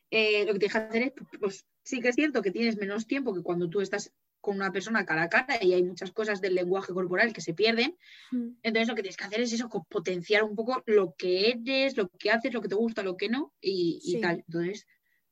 [0.10, 3.06] Eh, lo que te deja hacer es, pues sí que es cierto que tienes menos
[3.06, 4.12] tiempo que cuando tú estás
[4.45, 7.56] con una persona cara a cara y hay muchas cosas del lenguaje corporal que se
[7.56, 7.98] pierden.
[8.32, 12.08] Entonces lo que tienes que hacer es eso, potenciar un poco lo que eres, lo
[12.10, 14.43] que haces, lo que te gusta, lo que no y, tal.
[14.48, 14.86] Entonces,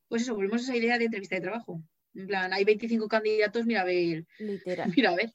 [0.07, 1.83] pues eso, volvemos a esa idea de entrevista de trabajo.
[2.15, 4.91] En plan, hay 25 candidatos, mira a ver, Literal.
[4.97, 5.33] mira a ver.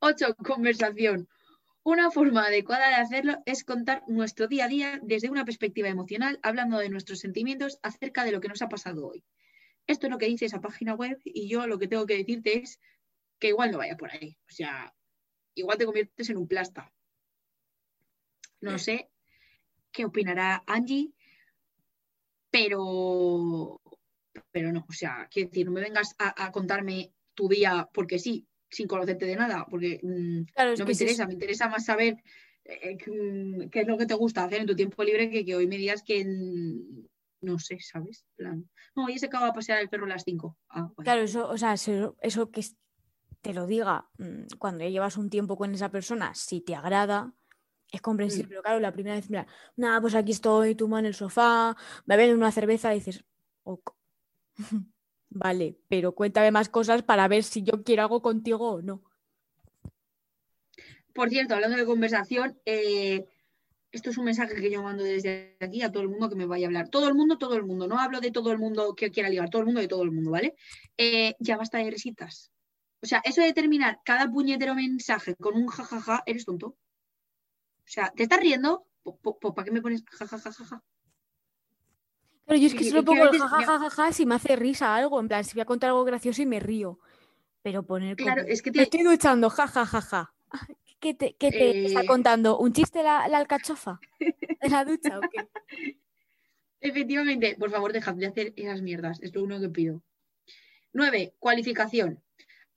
[0.00, 0.34] 8.
[0.36, 1.28] Conversación.
[1.82, 6.40] Una forma adecuada de hacerlo es contar nuestro día a día desde una perspectiva emocional,
[6.42, 9.24] hablando de nuestros sentimientos acerca de lo que nos ha pasado hoy.
[9.86, 12.58] Esto es lo que dice esa página web y yo lo que tengo que decirte
[12.58, 12.80] es
[13.38, 14.36] que igual no vaya por ahí.
[14.48, 14.92] O sea,
[15.54, 16.92] igual te conviertes en un plasta.
[18.60, 19.08] No sé
[19.92, 21.12] qué opinará Angie,
[22.50, 23.80] pero,
[24.56, 28.18] pero no, o sea, quiero decir, no me vengas a, a contarme tu día porque
[28.18, 32.16] sí, sin conocerte de nada, porque mm, Claro, no me interesa, me interesa más saber
[32.64, 35.44] eh, qué, mm, qué es lo que te gusta hacer en tu tiempo libre que,
[35.44, 37.04] que hoy me digas que mm,
[37.42, 38.24] no sé, ¿sabes?
[38.34, 40.56] Plan, no, hoy se acaba de pasear el perro a las 5.
[40.70, 41.04] Ah, bueno.
[41.04, 42.64] Claro, eso, o sea, eso, eso que
[43.42, 44.08] te lo diga
[44.56, 47.34] cuando ya llevas un tiempo con esa persona, si te agrada,
[47.92, 51.14] es comprensible, pero claro, la primera vez, mira, nada, pues aquí estoy, tú en el
[51.14, 53.22] sofá, bebiendo una cerveza, y dices,
[53.64, 53.95] ok.
[55.30, 59.02] vale, pero cuéntame más cosas para ver si yo quiero algo contigo o no.
[61.14, 63.26] Por cierto, hablando de conversación, eh,
[63.90, 66.44] esto es un mensaje que yo mando desde aquí a todo el mundo que me
[66.44, 66.88] vaya a hablar.
[66.90, 67.88] Todo el mundo, todo el mundo.
[67.88, 70.12] No hablo de todo el mundo que quiera ligar, todo el mundo de todo el
[70.12, 70.54] mundo, ¿vale?
[70.98, 72.52] Eh, ya basta de risitas.
[73.02, 76.66] O sea, eso de terminar cada puñetero mensaje con un jajaja, eres tonto.
[76.68, 76.76] O
[77.86, 78.86] sea, ¿te estás riendo?
[79.54, 80.82] ¿Para qué me pones jajajaja?
[82.46, 85.44] Pero yo es que solo pongo el jajajaja si me hace risa algo, en plan,
[85.44, 86.98] si voy a contar algo gracioso y me río.
[87.62, 90.32] Pero poner Claro, como, es que me te- estoy duchando, jajajaja.
[91.00, 92.06] ¿Qué te, qué te está Eh.
[92.06, 92.58] contando?
[92.58, 94.00] ¿Un chiste la, la alcachofa?
[94.60, 95.96] ¿En la ducha o qué?
[96.80, 99.18] Efectivamente, por favor, dejad de hacer esas mierdas.
[99.22, 100.02] Es lo único que pido.
[100.92, 101.34] 9.
[101.38, 102.22] Cualificación.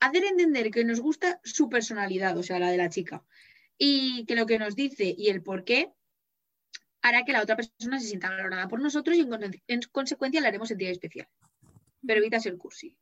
[0.00, 3.22] Hacer entender que nos gusta su personalidad, o sea, la de la chica,
[3.78, 5.92] y que lo que nos dice y el por qué
[7.02, 10.40] hará que la otra persona se sienta valorada por nosotros y en, con- en consecuencia
[10.40, 11.28] le haremos sentir especial.
[12.06, 12.96] Pero evitas el cursi.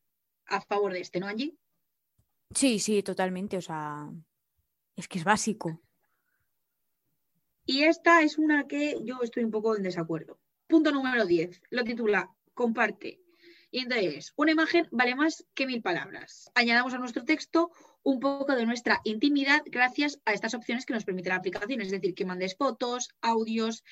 [0.47, 1.55] A favor de este, ¿no, Angie?
[2.55, 3.57] Sí, sí, totalmente.
[3.59, 4.09] O sea,
[4.97, 5.83] es que es básico.
[7.65, 10.41] Y esta es una que yo estoy un poco en desacuerdo.
[10.67, 11.61] Punto número 10.
[11.71, 13.21] Lo titula Comparte.
[13.71, 16.51] Y entonces, una imagen vale más que mil palabras.
[16.55, 17.71] Añadamos a nuestro texto
[18.03, 21.81] un poco de nuestra intimidad gracias a estas opciones que nos permite la aplicación.
[21.81, 23.85] Es decir, que mandes fotos, audios,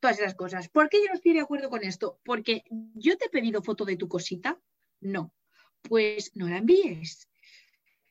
[0.00, 0.68] todas esas cosas.
[0.68, 2.18] ¿Por qué yo no estoy de acuerdo con esto?
[2.24, 4.58] Porque yo te he pedido foto de tu cosita.
[5.00, 5.32] No.
[5.82, 7.28] Pues no la envíes.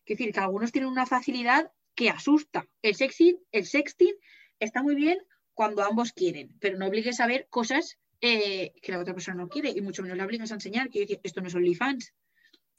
[0.05, 2.67] Es decir, que algunos tienen una facilidad que asusta.
[2.81, 4.15] El sexting, el sexting
[4.59, 5.19] está muy bien
[5.53, 9.49] cuando ambos quieren, pero no obligues a ver cosas eh, que la otra persona no
[9.49, 10.89] quiere y mucho menos la obligues a enseñar.
[10.89, 12.13] Quiero esto no es OnlyFans,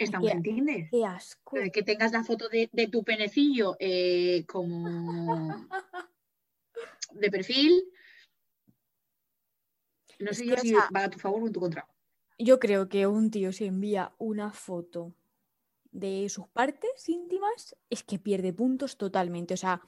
[0.04, 0.34] estamos Ya.
[0.34, 0.88] en Tinder.
[0.90, 1.56] Qué asco.
[1.58, 5.66] De Que tengas la foto de, de tu penecillo eh, como
[7.12, 7.82] de perfil.
[10.18, 11.88] No Es sé yo si va a tu favor o en tu contra.
[12.38, 15.14] Yo creo que un tío si envía una foto
[15.92, 19.54] de sus partes íntimas, es que pierde puntos totalmente.
[19.54, 19.82] O sea,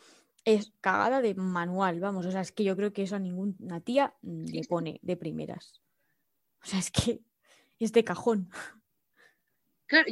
[0.44, 2.26] es cagada de manual, vamos.
[2.26, 5.80] O sea, es que yo creo que eso a ninguna tía le pone de primeras.
[6.62, 7.20] O sea, es que
[7.78, 8.50] es de cajón.
[9.92, 10.06] Claro,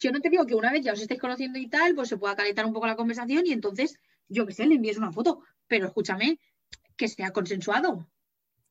[0.00, 2.16] yo no te digo que una vez ya os estéis conociendo y tal, pues se
[2.16, 5.44] pueda calentar un poco la conversación y entonces, yo qué sé, le envíes una foto.
[5.68, 6.40] Pero escúchame,
[6.96, 8.10] que sea consensuado.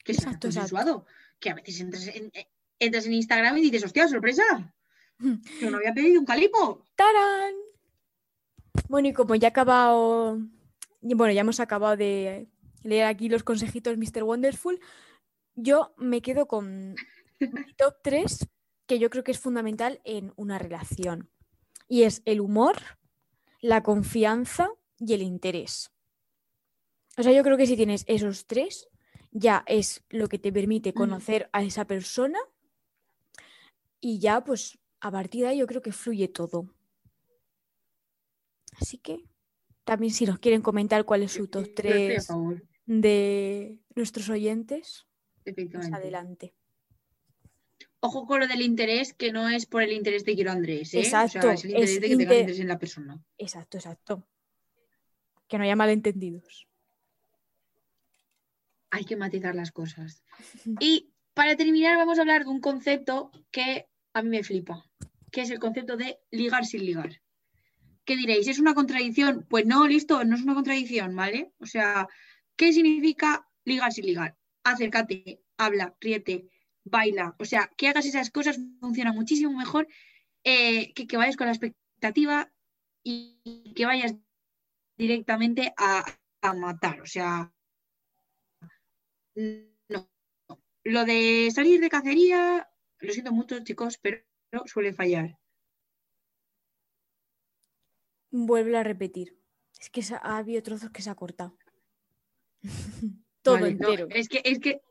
[0.03, 0.47] Que sea Exacto, exacto.
[0.47, 1.05] consensuado.
[1.39, 4.43] Que a veces entras en, eh, entras en Instagram y dices, hostia, sorpresa.
[5.61, 6.83] Yo no había pedido un calipo.
[6.97, 7.53] ¡Tarán!
[8.89, 10.37] Bueno, y como ya he acabado,
[10.99, 12.49] bueno, ya hemos acabado de
[12.83, 14.23] leer aquí los consejitos Mr.
[14.23, 14.81] Wonderful,
[15.55, 16.95] yo me quedo con
[17.39, 18.49] mi top 3,
[18.91, 21.29] que yo creo que es fundamental en una relación.
[21.87, 22.75] Y es el humor,
[23.61, 25.93] la confianza y el interés.
[27.17, 28.89] O sea, yo creo que si tienes esos tres,
[29.31, 32.37] ya es lo que te permite conocer a esa persona
[34.01, 36.75] y ya, pues, a partir de ahí yo creo que fluye todo.
[38.73, 39.23] Así que
[39.85, 43.79] también si nos quieren comentar cuál es su top Yo estoy a 3 favor, de
[43.95, 45.07] nuestros oyentes,
[45.45, 45.95] pues efectivamente.
[45.95, 46.53] adelante.
[48.01, 50.99] Ojo con lo del interés, que no es por el interés de quiero Andrés, ¿eh?
[50.99, 53.23] O sea, Exacto, es el interés es de que inter- interés en la persona.
[53.37, 54.27] Exacto, exacto.
[55.47, 56.67] Que no haya malentendidos.
[58.93, 60.21] hay que matizar las cosas.
[60.81, 64.83] Y para terminar, vamos a hablar de un concepto que a mí me flipa,
[65.31, 67.21] que es el concepto de ligar sin ligar.
[68.03, 68.47] ¿Qué diréis?
[68.49, 69.45] ¿Es una contradicción?
[69.49, 71.53] Pues no, listo, no es una contradicción, ¿vale?
[71.59, 72.07] O sea,
[72.57, 74.35] ¿qué significa ligar sin ligar?
[74.63, 76.49] Acércate, habla, ríete,
[76.83, 77.35] baila.
[77.39, 79.87] O sea, que hagas esas cosas funciona muchísimo mejor
[80.43, 82.51] eh, que que vayas con la expectativa
[83.03, 84.15] y que vayas
[84.97, 86.05] directamente a,
[86.41, 87.01] a matar.
[87.01, 87.53] O sea,
[89.35, 90.09] no.
[90.83, 92.67] Lo de salir de cacería,
[92.99, 94.23] lo siento mucho, chicos, pero
[94.65, 95.37] suele fallar.
[98.31, 99.37] Vuelve a repetir.
[99.79, 101.57] Es que ha, ha habido trozos que se ha cortado.
[103.41, 104.07] Todo Vale, no, entero.
[104.11, 104.81] es que es que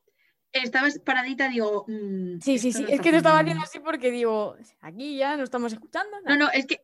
[0.52, 1.84] estabas paradita, digo.
[1.88, 2.82] mm, Sí, sí, sí.
[2.82, 6.16] no Es que lo estaba haciendo así porque digo, aquí ya no estamos escuchando.
[6.24, 6.82] No, no, es que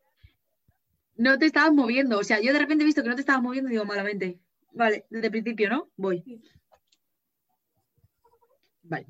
[1.17, 2.19] no te estabas moviendo.
[2.19, 4.39] O sea, yo de repente he visto que no te estabas moviendo y digo malamente.
[4.73, 5.91] Vale, desde el principio, ¿no?
[5.97, 6.23] Voy.
[6.23, 6.43] Sí.
[8.83, 9.07] Vale.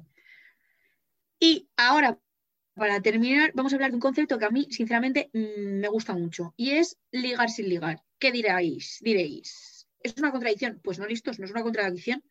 [1.38, 2.18] Y ahora,
[2.74, 6.14] para terminar, vamos a hablar de un concepto que a mí, sinceramente, mm, me gusta
[6.14, 6.54] mucho.
[6.56, 8.02] Y es ligar sin ligar.
[8.18, 8.98] ¿Qué diréis?
[9.02, 9.88] Diréis.
[10.02, 10.80] ¿Es una contradicción?
[10.82, 12.22] Pues no, listos, no es una contradicción.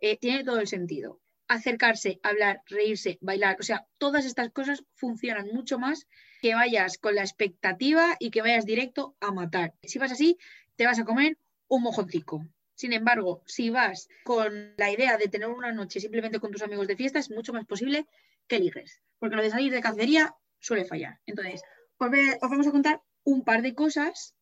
[0.00, 1.20] Eh, tiene todo el sentido.
[1.52, 6.06] Acercarse, hablar, reírse, bailar, o sea, todas estas cosas funcionan mucho más
[6.40, 9.74] que vayas con la expectativa y que vayas directo a matar.
[9.82, 10.38] Si vas así,
[10.76, 11.36] te vas a comer
[11.68, 12.46] un mojoncico.
[12.74, 16.88] Sin embargo, si vas con la idea de tener una noche simplemente con tus amigos
[16.88, 18.06] de fiesta, es mucho más posible
[18.46, 19.02] que ligues.
[19.18, 21.20] Porque lo de salir de cacería suele fallar.
[21.26, 21.62] Entonces,
[21.98, 24.34] os vamos a contar un par de cosas.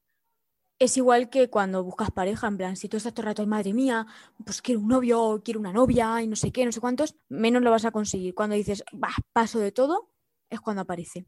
[0.81, 3.49] Es igual que cuando buscas pareja, en plan, si tú estás todo el rato, "Ay,
[3.49, 4.07] madre mía,
[4.47, 7.17] pues quiero un novio, o quiero una novia y no sé qué, no sé cuántos,
[7.29, 8.35] menos lo vas a conseguir.
[8.35, 10.11] Cuando dices, bah, paso de todo,
[10.49, 11.27] es cuando aparece.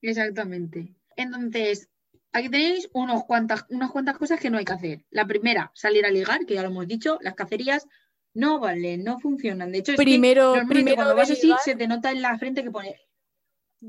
[0.00, 0.96] Exactamente.
[1.16, 1.90] Entonces,
[2.32, 5.04] aquí tenéis unos cuantas, unas cuantas cosas que no hay que hacer.
[5.10, 7.86] La primera, salir a ligar, que ya lo hemos dicho, las cacerías
[8.32, 9.70] no valen, no funcionan.
[9.70, 12.70] De hecho, es Primero- primero cuando vas así, se te nota en la frente que
[12.70, 12.96] pone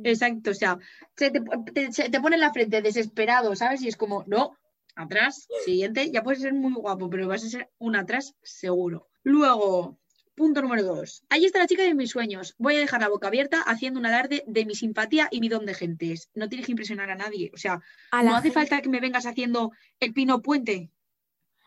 [0.03, 0.77] Exacto, o sea,
[1.15, 1.39] se te,
[1.73, 3.81] te- se te pone en la frente desesperado, ¿sabes?
[3.81, 4.57] Y es como, no,
[4.95, 9.07] atrás, siguiente, ya puedes ser muy guapo, pero vas a ser un atrás seguro.
[9.23, 9.99] Luego,
[10.35, 11.23] punto número dos.
[11.29, 12.55] Ahí está la chica de mis sueños.
[12.57, 15.65] Voy a dejar la boca abierta haciendo un alarde de mi simpatía y mi don
[15.65, 16.29] de gentes.
[16.33, 17.51] No tienes que impresionar a nadie.
[17.53, 17.81] O sea,
[18.11, 20.91] A no hace gente- falta que me vengas haciendo el pino puente.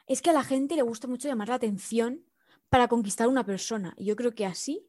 [0.07, 2.25] Es que a la gente le gusta mucho llamar la atención
[2.71, 3.95] para conquistar a una persona.
[3.97, 4.87] Y yo creo que así,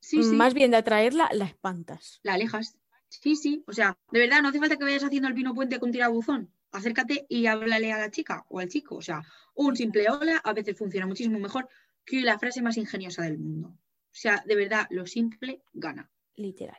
[0.00, 0.34] Sí, sí.
[0.34, 2.20] más bien de atraerla, la espantas.
[2.22, 2.76] la alejas.
[3.08, 3.64] Sí, sí.
[3.66, 6.52] O sea, de verdad, no hace falta que vayas haciendo el pino puente con tirabuzón.
[6.72, 8.96] Acércate y háblale a la chica o al chico.
[8.96, 9.22] O sea,
[9.54, 11.68] un simple hola a veces funciona muchísimo mejor
[12.04, 13.68] que la frase más ingeniosa del mundo.
[13.68, 16.10] O sea, de verdad, lo simple gana.
[16.36, 16.78] Literal.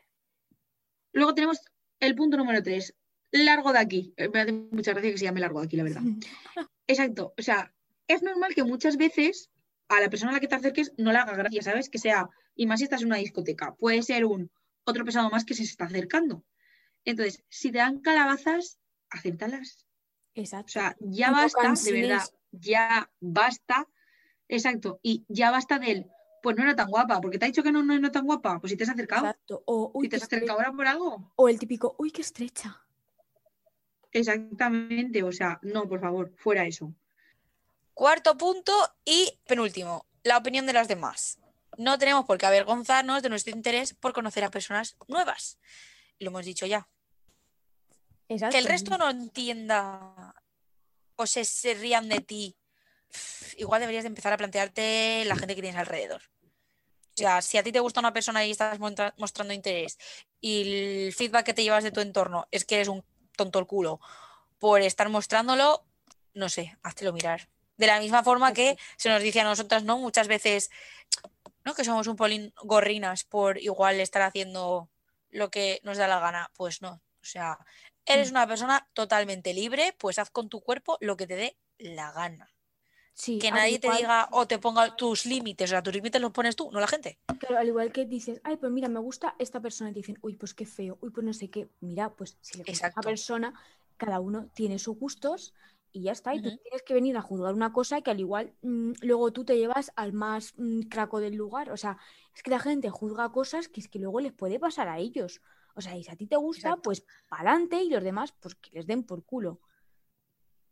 [1.14, 1.60] Luego tenemos
[2.00, 2.96] el punto número tres.
[3.32, 4.14] Largo de aquí.
[4.18, 6.02] Eh, Me hace mucha gracia que se llame largo de aquí, la verdad.
[6.88, 7.34] Exacto.
[7.38, 7.74] O sea,
[8.08, 9.50] es normal que muchas veces
[9.90, 11.90] a la persona a la que te acerques no le haga gracia, ¿sabes?
[11.90, 14.52] Que sea, y más si estás en una discoteca, puede ser un
[14.84, 16.44] otro pesado más que se está acercando.
[17.06, 19.86] Entonces, si te dan calabazas, acéptalas.
[20.36, 20.68] Exacto.
[20.68, 23.88] O sea, ya basta, de verdad, ya basta.
[24.48, 25.00] Exacto.
[25.02, 26.10] Y ya basta del,
[26.42, 28.60] pues no era tan guapa, porque te ha dicho que no, no era tan guapa,
[28.60, 29.64] pues si te has acercado, Exacto.
[29.66, 31.34] O, uy, si te has acercado ahora por algo.
[31.36, 32.82] o el típico, uy, qué estrecha.
[34.12, 36.94] Exactamente, o sea, no, por favor, fuera eso.
[37.94, 41.40] Cuarto punto y penúltimo, la opinión de las demás.
[41.78, 45.60] No tenemos por qué avergonzarnos de nuestro interés por conocer a personas nuevas.
[46.20, 46.88] Lo hemos dicho ya.
[48.30, 48.54] Exacto.
[48.54, 50.34] Que el resto no entienda
[51.16, 52.58] o se, se rían de ti.
[53.58, 56.22] Igual deberías de empezar a plantearte la gente que tienes alrededor.
[57.18, 59.98] O sea, si a ti te gusta una persona y estás mostrando interés
[60.40, 60.62] y
[61.08, 63.04] el feedback que te llevas de tu entorno es que eres un
[63.36, 64.00] tonto el culo
[64.60, 65.84] por estar mostrándolo,
[66.36, 67.50] no sé, háztelo mirar.
[67.78, 69.98] De la misma forma que se nos dice a nosotras, ¿no?
[69.98, 70.70] Muchas veces,
[71.66, 71.74] ¿no?
[71.74, 74.92] Que somos un polín gorrinas por igual estar haciendo
[75.32, 76.52] lo que nos da la gana.
[76.56, 76.92] Pues no.
[76.92, 77.58] O sea,
[78.08, 82.12] eres una persona totalmente libre, pues haz con tu cuerpo lo que te dé la
[82.12, 82.50] gana.
[83.14, 85.70] Sí, Que nadie te diga o te ponga tus límites.
[85.70, 87.18] O sea, tus límites los pones tú, no la gente.
[87.40, 90.20] Claro, al igual que dices, ay, pues mira, me gusta esta persona, y te dicen,
[90.22, 91.68] uy, pues qué feo, uy, pues no sé qué.
[91.80, 93.60] Mira, pues si le gusta a esa persona,
[93.98, 95.56] cada uno tiene sus gustos
[95.92, 96.36] y ya está.
[96.36, 99.46] Y tú tienes que venir a juzgar una cosa que al igual mm, luego tú
[99.46, 101.72] te llevas al más mm, craco del lugar.
[101.72, 101.98] O sea,
[102.36, 105.42] es que la gente juzga cosas que es que luego les puede pasar a ellos.
[105.78, 106.82] O sea, y si a ti te gusta, Exacto.
[106.82, 109.62] pues pa'lante y los demás, pues que les den por culo.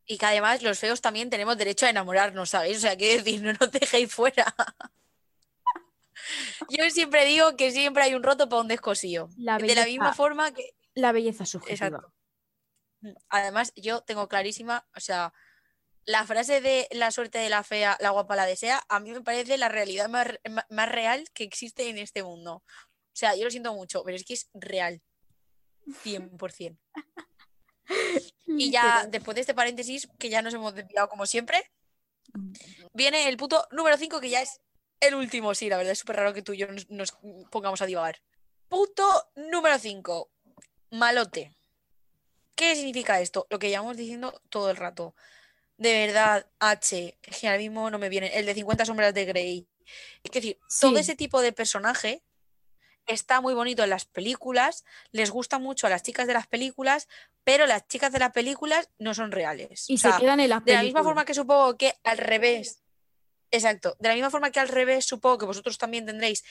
[0.07, 2.77] Y que además los feos también tenemos derecho a enamorarnos, ¿sabéis?
[2.77, 4.55] O sea, quiero decir, no nos dejéis fuera.
[6.69, 9.29] Yo siempre digo que siempre hay un roto para un descosío.
[9.37, 10.75] La De la misma forma que.
[10.95, 11.87] La belleza subjetiva.
[11.87, 12.13] Exacto.
[13.29, 15.31] Además, yo tengo clarísima, o sea,
[16.05, 19.21] la frase de la suerte de la fea, la guapa la desea, a mí me
[19.21, 22.63] parece la realidad más real que existe en este mundo.
[23.15, 25.01] O sea, yo lo siento mucho, pero es que es real.
[26.03, 26.77] 100%.
[28.47, 31.71] Y ya, después de este paréntesis, que ya nos hemos desviado como siempre,
[32.33, 32.53] Mm.
[32.93, 34.61] viene el punto número 5, que ya es
[34.99, 35.53] el último.
[35.55, 37.17] Sí, la verdad es súper raro que tú y yo nos, nos
[37.51, 38.21] pongamos a divagar.
[38.67, 39.03] Punto
[39.35, 40.29] número 5.
[40.91, 41.55] Malote.
[42.55, 43.47] ¿Qué significa esto?
[43.49, 45.15] Lo que llevamos diciendo todo el rato.
[45.77, 48.37] De verdad, H, que ahora mismo no me viene.
[48.37, 49.67] El de 50 sombras de Grey.
[50.23, 52.23] Es decir, todo ese tipo de personaje
[53.05, 57.07] está muy bonito en las películas, les gusta mucho a las chicas de las películas,
[57.43, 59.89] pero las chicas de las películas no son reales.
[59.89, 62.17] Y O sea, se quedan en las de la misma forma que supongo que al
[62.17, 62.81] revés.
[63.51, 63.95] Exacto.
[63.99, 66.43] De la misma forma que al revés, supongo que vosotros también tendréis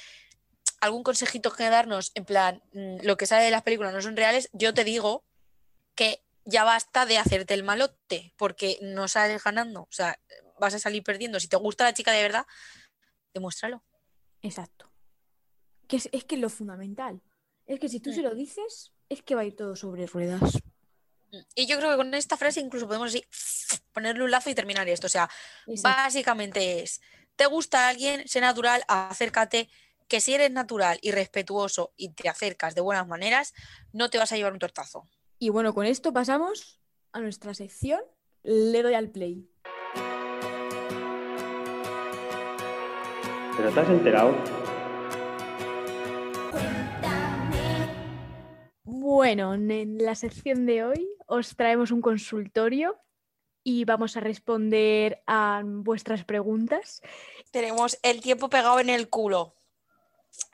[0.81, 4.17] algún consejito que darnos, en plan, mm, lo que sale de las películas no son
[4.17, 4.49] reales.
[4.53, 5.25] Yo te digo
[5.95, 9.83] que ya basta de hacerte el malote, porque no sales ganando.
[9.83, 10.19] O sea,
[10.59, 11.41] vas a salir perdiendo.
[11.41, 12.47] Si te gusta la chica de verdad,
[13.33, 13.83] demuéstralo.
[14.43, 14.94] Exacto.
[15.89, 17.21] Que es, es que es lo fundamental.
[17.67, 18.15] Es que si tú Mm.
[18.15, 20.59] se lo dices, es que va a ir todo sobre ruedas.
[21.57, 23.25] Y yo creo que con esta frase incluso podemos así
[23.93, 25.07] ponerle un lazo y terminar esto.
[25.09, 25.29] O sea,
[25.67, 26.03] Exacto.
[26.03, 27.01] Básicamente es,
[27.37, 28.27] ¿te gusta alguien?
[28.29, 29.69] Sé natural, acércate,
[30.07, 33.53] que si eres natural y respetuoso y te acercas de buenas maneras,
[33.93, 35.09] no te vas a llevar un tortazo.
[35.39, 36.81] Y bueno, con esto pasamos
[37.13, 38.01] a nuestra sección.
[38.45, 39.49] Le doy al play.
[43.57, 44.35] ¿Pero te has enterado?
[49.07, 52.99] Bueno, en la sección de hoy os traemos un consultorio
[53.63, 57.03] y vamos a responder a vuestras preguntas.
[57.51, 59.57] Tenemos el tiempo pegado en el culo.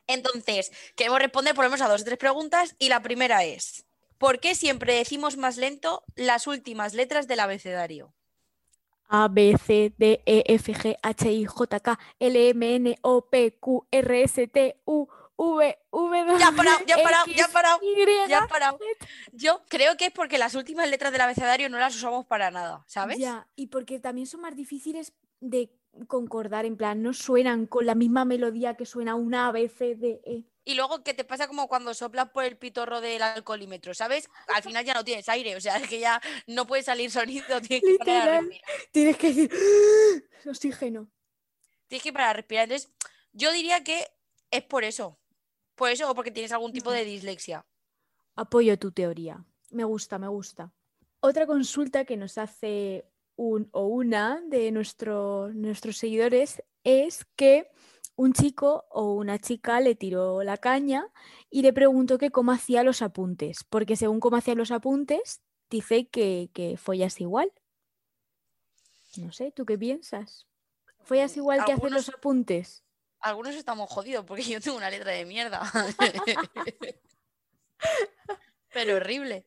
[0.08, 3.86] Entonces, queremos responder por lo menos a dos o tres preguntas y la primera es,
[4.18, 8.12] ¿por qué siempre decimos más lento las últimas letras del abecedario?
[9.06, 13.28] A, B, C, D, E, F, G, H, I, J, K, L, M, N, O,
[13.30, 15.06] P, Q, R, S, T, U,
[15.42, 17.46] V, W, Ya ha parado, ya ha parado, ya
[17.82, 18.78] Y, ya ha parado.
[19.32, 22.84] Yo creo que es porque las últimas letras del abecedario no las usamos para nada,
[22.86, 23.16] ¿sabes?
[23.18, 25.72] Ya, y porque también son más difíciles de
[26.08, 29.94] concordar, en plan, no suenan con la misma melodía que suena una A, B, C,
[29.94, 30.44] D, E.
[30.64, 34.28] Y luego que te pasa como cuando soplas por el pitorro del alcoholímetro, ¿sabes?
[34.54, 37.62] Al final ya no tienes aire, o sea, es que ya no puede salir sonido,
[37.62, 38.44] tienes que parar a Literal.
[38.44, 38.90] respirar.
[38.92, 39.50] Tienes que decir
[40.44, 41.10] oxígeno.
[41.88, 42.64] Tienes que parar a respirar.
[42.64, 42.92] Entonces,
[43.32, 44.06] yo diría que
[44.50, 45.19] es por eso.
[45.80, 47.64] Por eso o porque tienes algún tipo de dislexia.
[48.36, 49.42] Apoyo tu teoría.
[49.70, 50.72] Me gusta, me gusta.
[51.20, 53.06] Otra consulta que nos hace
[53.36, 57.70] un o una de nuestro- nuestros seguidores es que
[58.14, 61.08] un chico o una chica le tiró la caña
[61.48, 66.08] y le preguntó que cómo hacía los apuntes, porque según cómo hacía los apuntes, dice
[66.08, 67.50] que, que follas igual.
[69.16, 70.46] No sé, ¿tú qué piensas?
[71.04, 72.84] ¿Follas igual que hacer los apuntes?
[73.20, 75.60] Algunos estamos jodidos porque yo tengo una letra de mierda.
[78.72, 79.46] Pero horrible.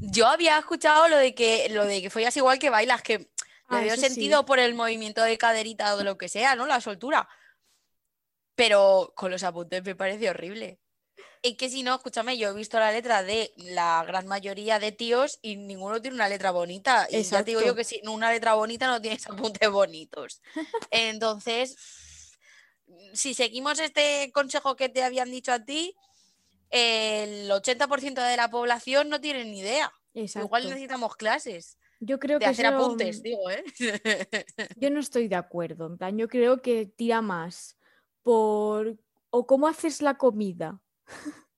[0.00, 3.28] Yo había escuchado lo de que lo de que follas igual que bailas, que le
[3.70, 4.08] Ah, dio eso sí.
[4.08, 6.66] sentido por el movimiento de caderita o de lo que sea, ¿no?
[6.66, 7.28] La soltura.
[8.54, 10.80] Pero con los apuntes me parece horrible.
[11.42, 14.90] Es que si no, escúchame, yo he visto la letra de la gran mayoría de
[14.90, 17.06] tíos y ninguno tiene una letra bonita.
[17.10, 20.40] Y ya te digo yo que si una letra bonita no tienes apuntes bonitos.
[20.90, 21.76] Entonces,
[23.12, 25.94] si seguimos este consejo que te habían dicho a ti,
[26.70, 29.92] el 80% de la población no tiene ni idea.
[30.14, 30.46] Exacto.
[30.46, 33.64] Igual necesitamos clases Yo creo de que hacer eso, apuntes, mm, digo, ¿eh?
[34.76, 35.86] Yo no estoy de acuerdo.
[35.86, 37.76] En plan, yo creo que tira más
[38.22, 38.96] por
[39.30, 40.80] o cómo haces la comida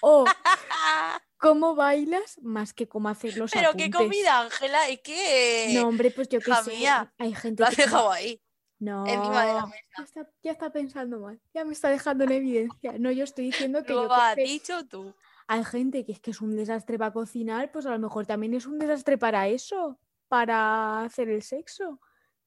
[0.00, 0.24] o
[1.38, 6.10] cómo bailas más que cómo hacer los Pero qué comida, Ángela, es que No, hombre,
[6.10, 6.70] pues yo qué sé.
[6.76, 8.40] mía, Hay gente lo has que dejado ahí,
[8.80, 11.40] no, encima de la ya está, ya está pensando mal.
[11.52, 12.94] Ya me está dejando en evidencia.
[12.98, 15.14] No, yo estoy diciendo que Lo has dicho tú.
[15.48, 18.54] hay gente que es que es un desastre para cocinar, pues a lo mejor también
[18.54, 19.98] es un desastre para eso,
[20.28, 22.00] para hacer el sexo.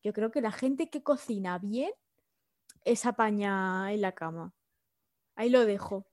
[0.03, 1.91] Yo creo que la gente que cocina bien
[2.85, 4.53] es apaña en la cama.
[5.35, 6.07] Ahí lo dejo.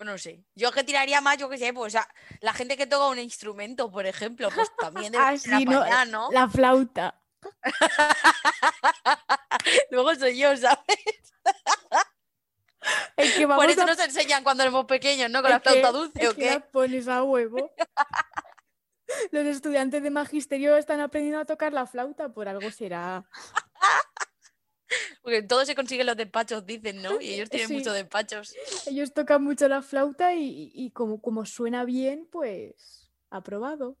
[0.00, 0.44] No sé.
[0.56, 2.08] Yo que tiraría más, yo qué sé, pues a
[2.40, 6.30] la gente que toca un instrumento, por ejemplo, pues también debe Ah, sí, no, ¿no?
[6.32, 7.21] La flauta.
[9.90, 10.78] Luego soy yo, ¿sabes?
[13.16, 15.42] Es que Por eso a- nos enseñan cuando éramos pequeños, ¿no?
[15.42, 16.60] Con la que- flauta dulce, ¿o qué?
[16.72, 17.70] pones a huevo.
[19.30, 23.24] Los estudiantes de magisterio están aprendiendo a tocar la flauta, por algo será.
[25.22, 27.20] Porque todo se consigue los despachos, dicen, ¿no?
[27.20, 27.74] Y ellos tienen Sí.
[27.74, 28.54] muchos despachos.
[28.86, 33.96] Ellos tocan mucho la flauta y, y como, como suena bien, pues aprobado.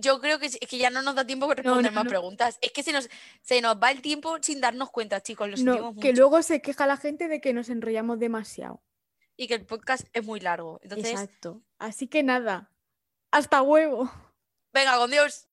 [0.00, 2.58] Yo creo que, es que ya no nos da tiempo para responder no, más preguntas.
[2.60, 3.08] Es que se nos,
[3.42, 5.48] se nos va el tiempo sin darnos cuenta, chicos.
[5.48, 6.20] Lo sentimos que mucho.
[6.20, 8.82] luego se queja la gente de que nos enrollamos demasiado.
[9.36, 10.80] Y que el podcast es muy largo.
[10.82, 11.62] Entonces, Exacto.
[11.78, 12.70] Así que nada,
[13.30, 14.10] hasta huevo.
[14.72, 15.49] venga, con Dios.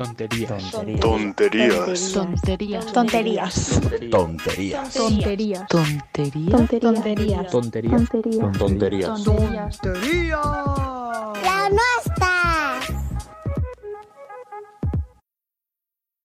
[0.00, 0.72] Tonterías.
[0.98, 2.12] Tonterías.
[2.14, 2.86] Tonterías.
[2.92, 3.76] Tonterías.
[4.10, 4.94] Tonterías.
[4.94, 5.68] Tonterías.
[5.68, 7.50] Tonterías.
[7.50, 7.50] Tonterías.
[7.50, 8.08] Tonterías.
[8.56, 9.22] Tonterías.
[9.22, 10.80] Tonterías.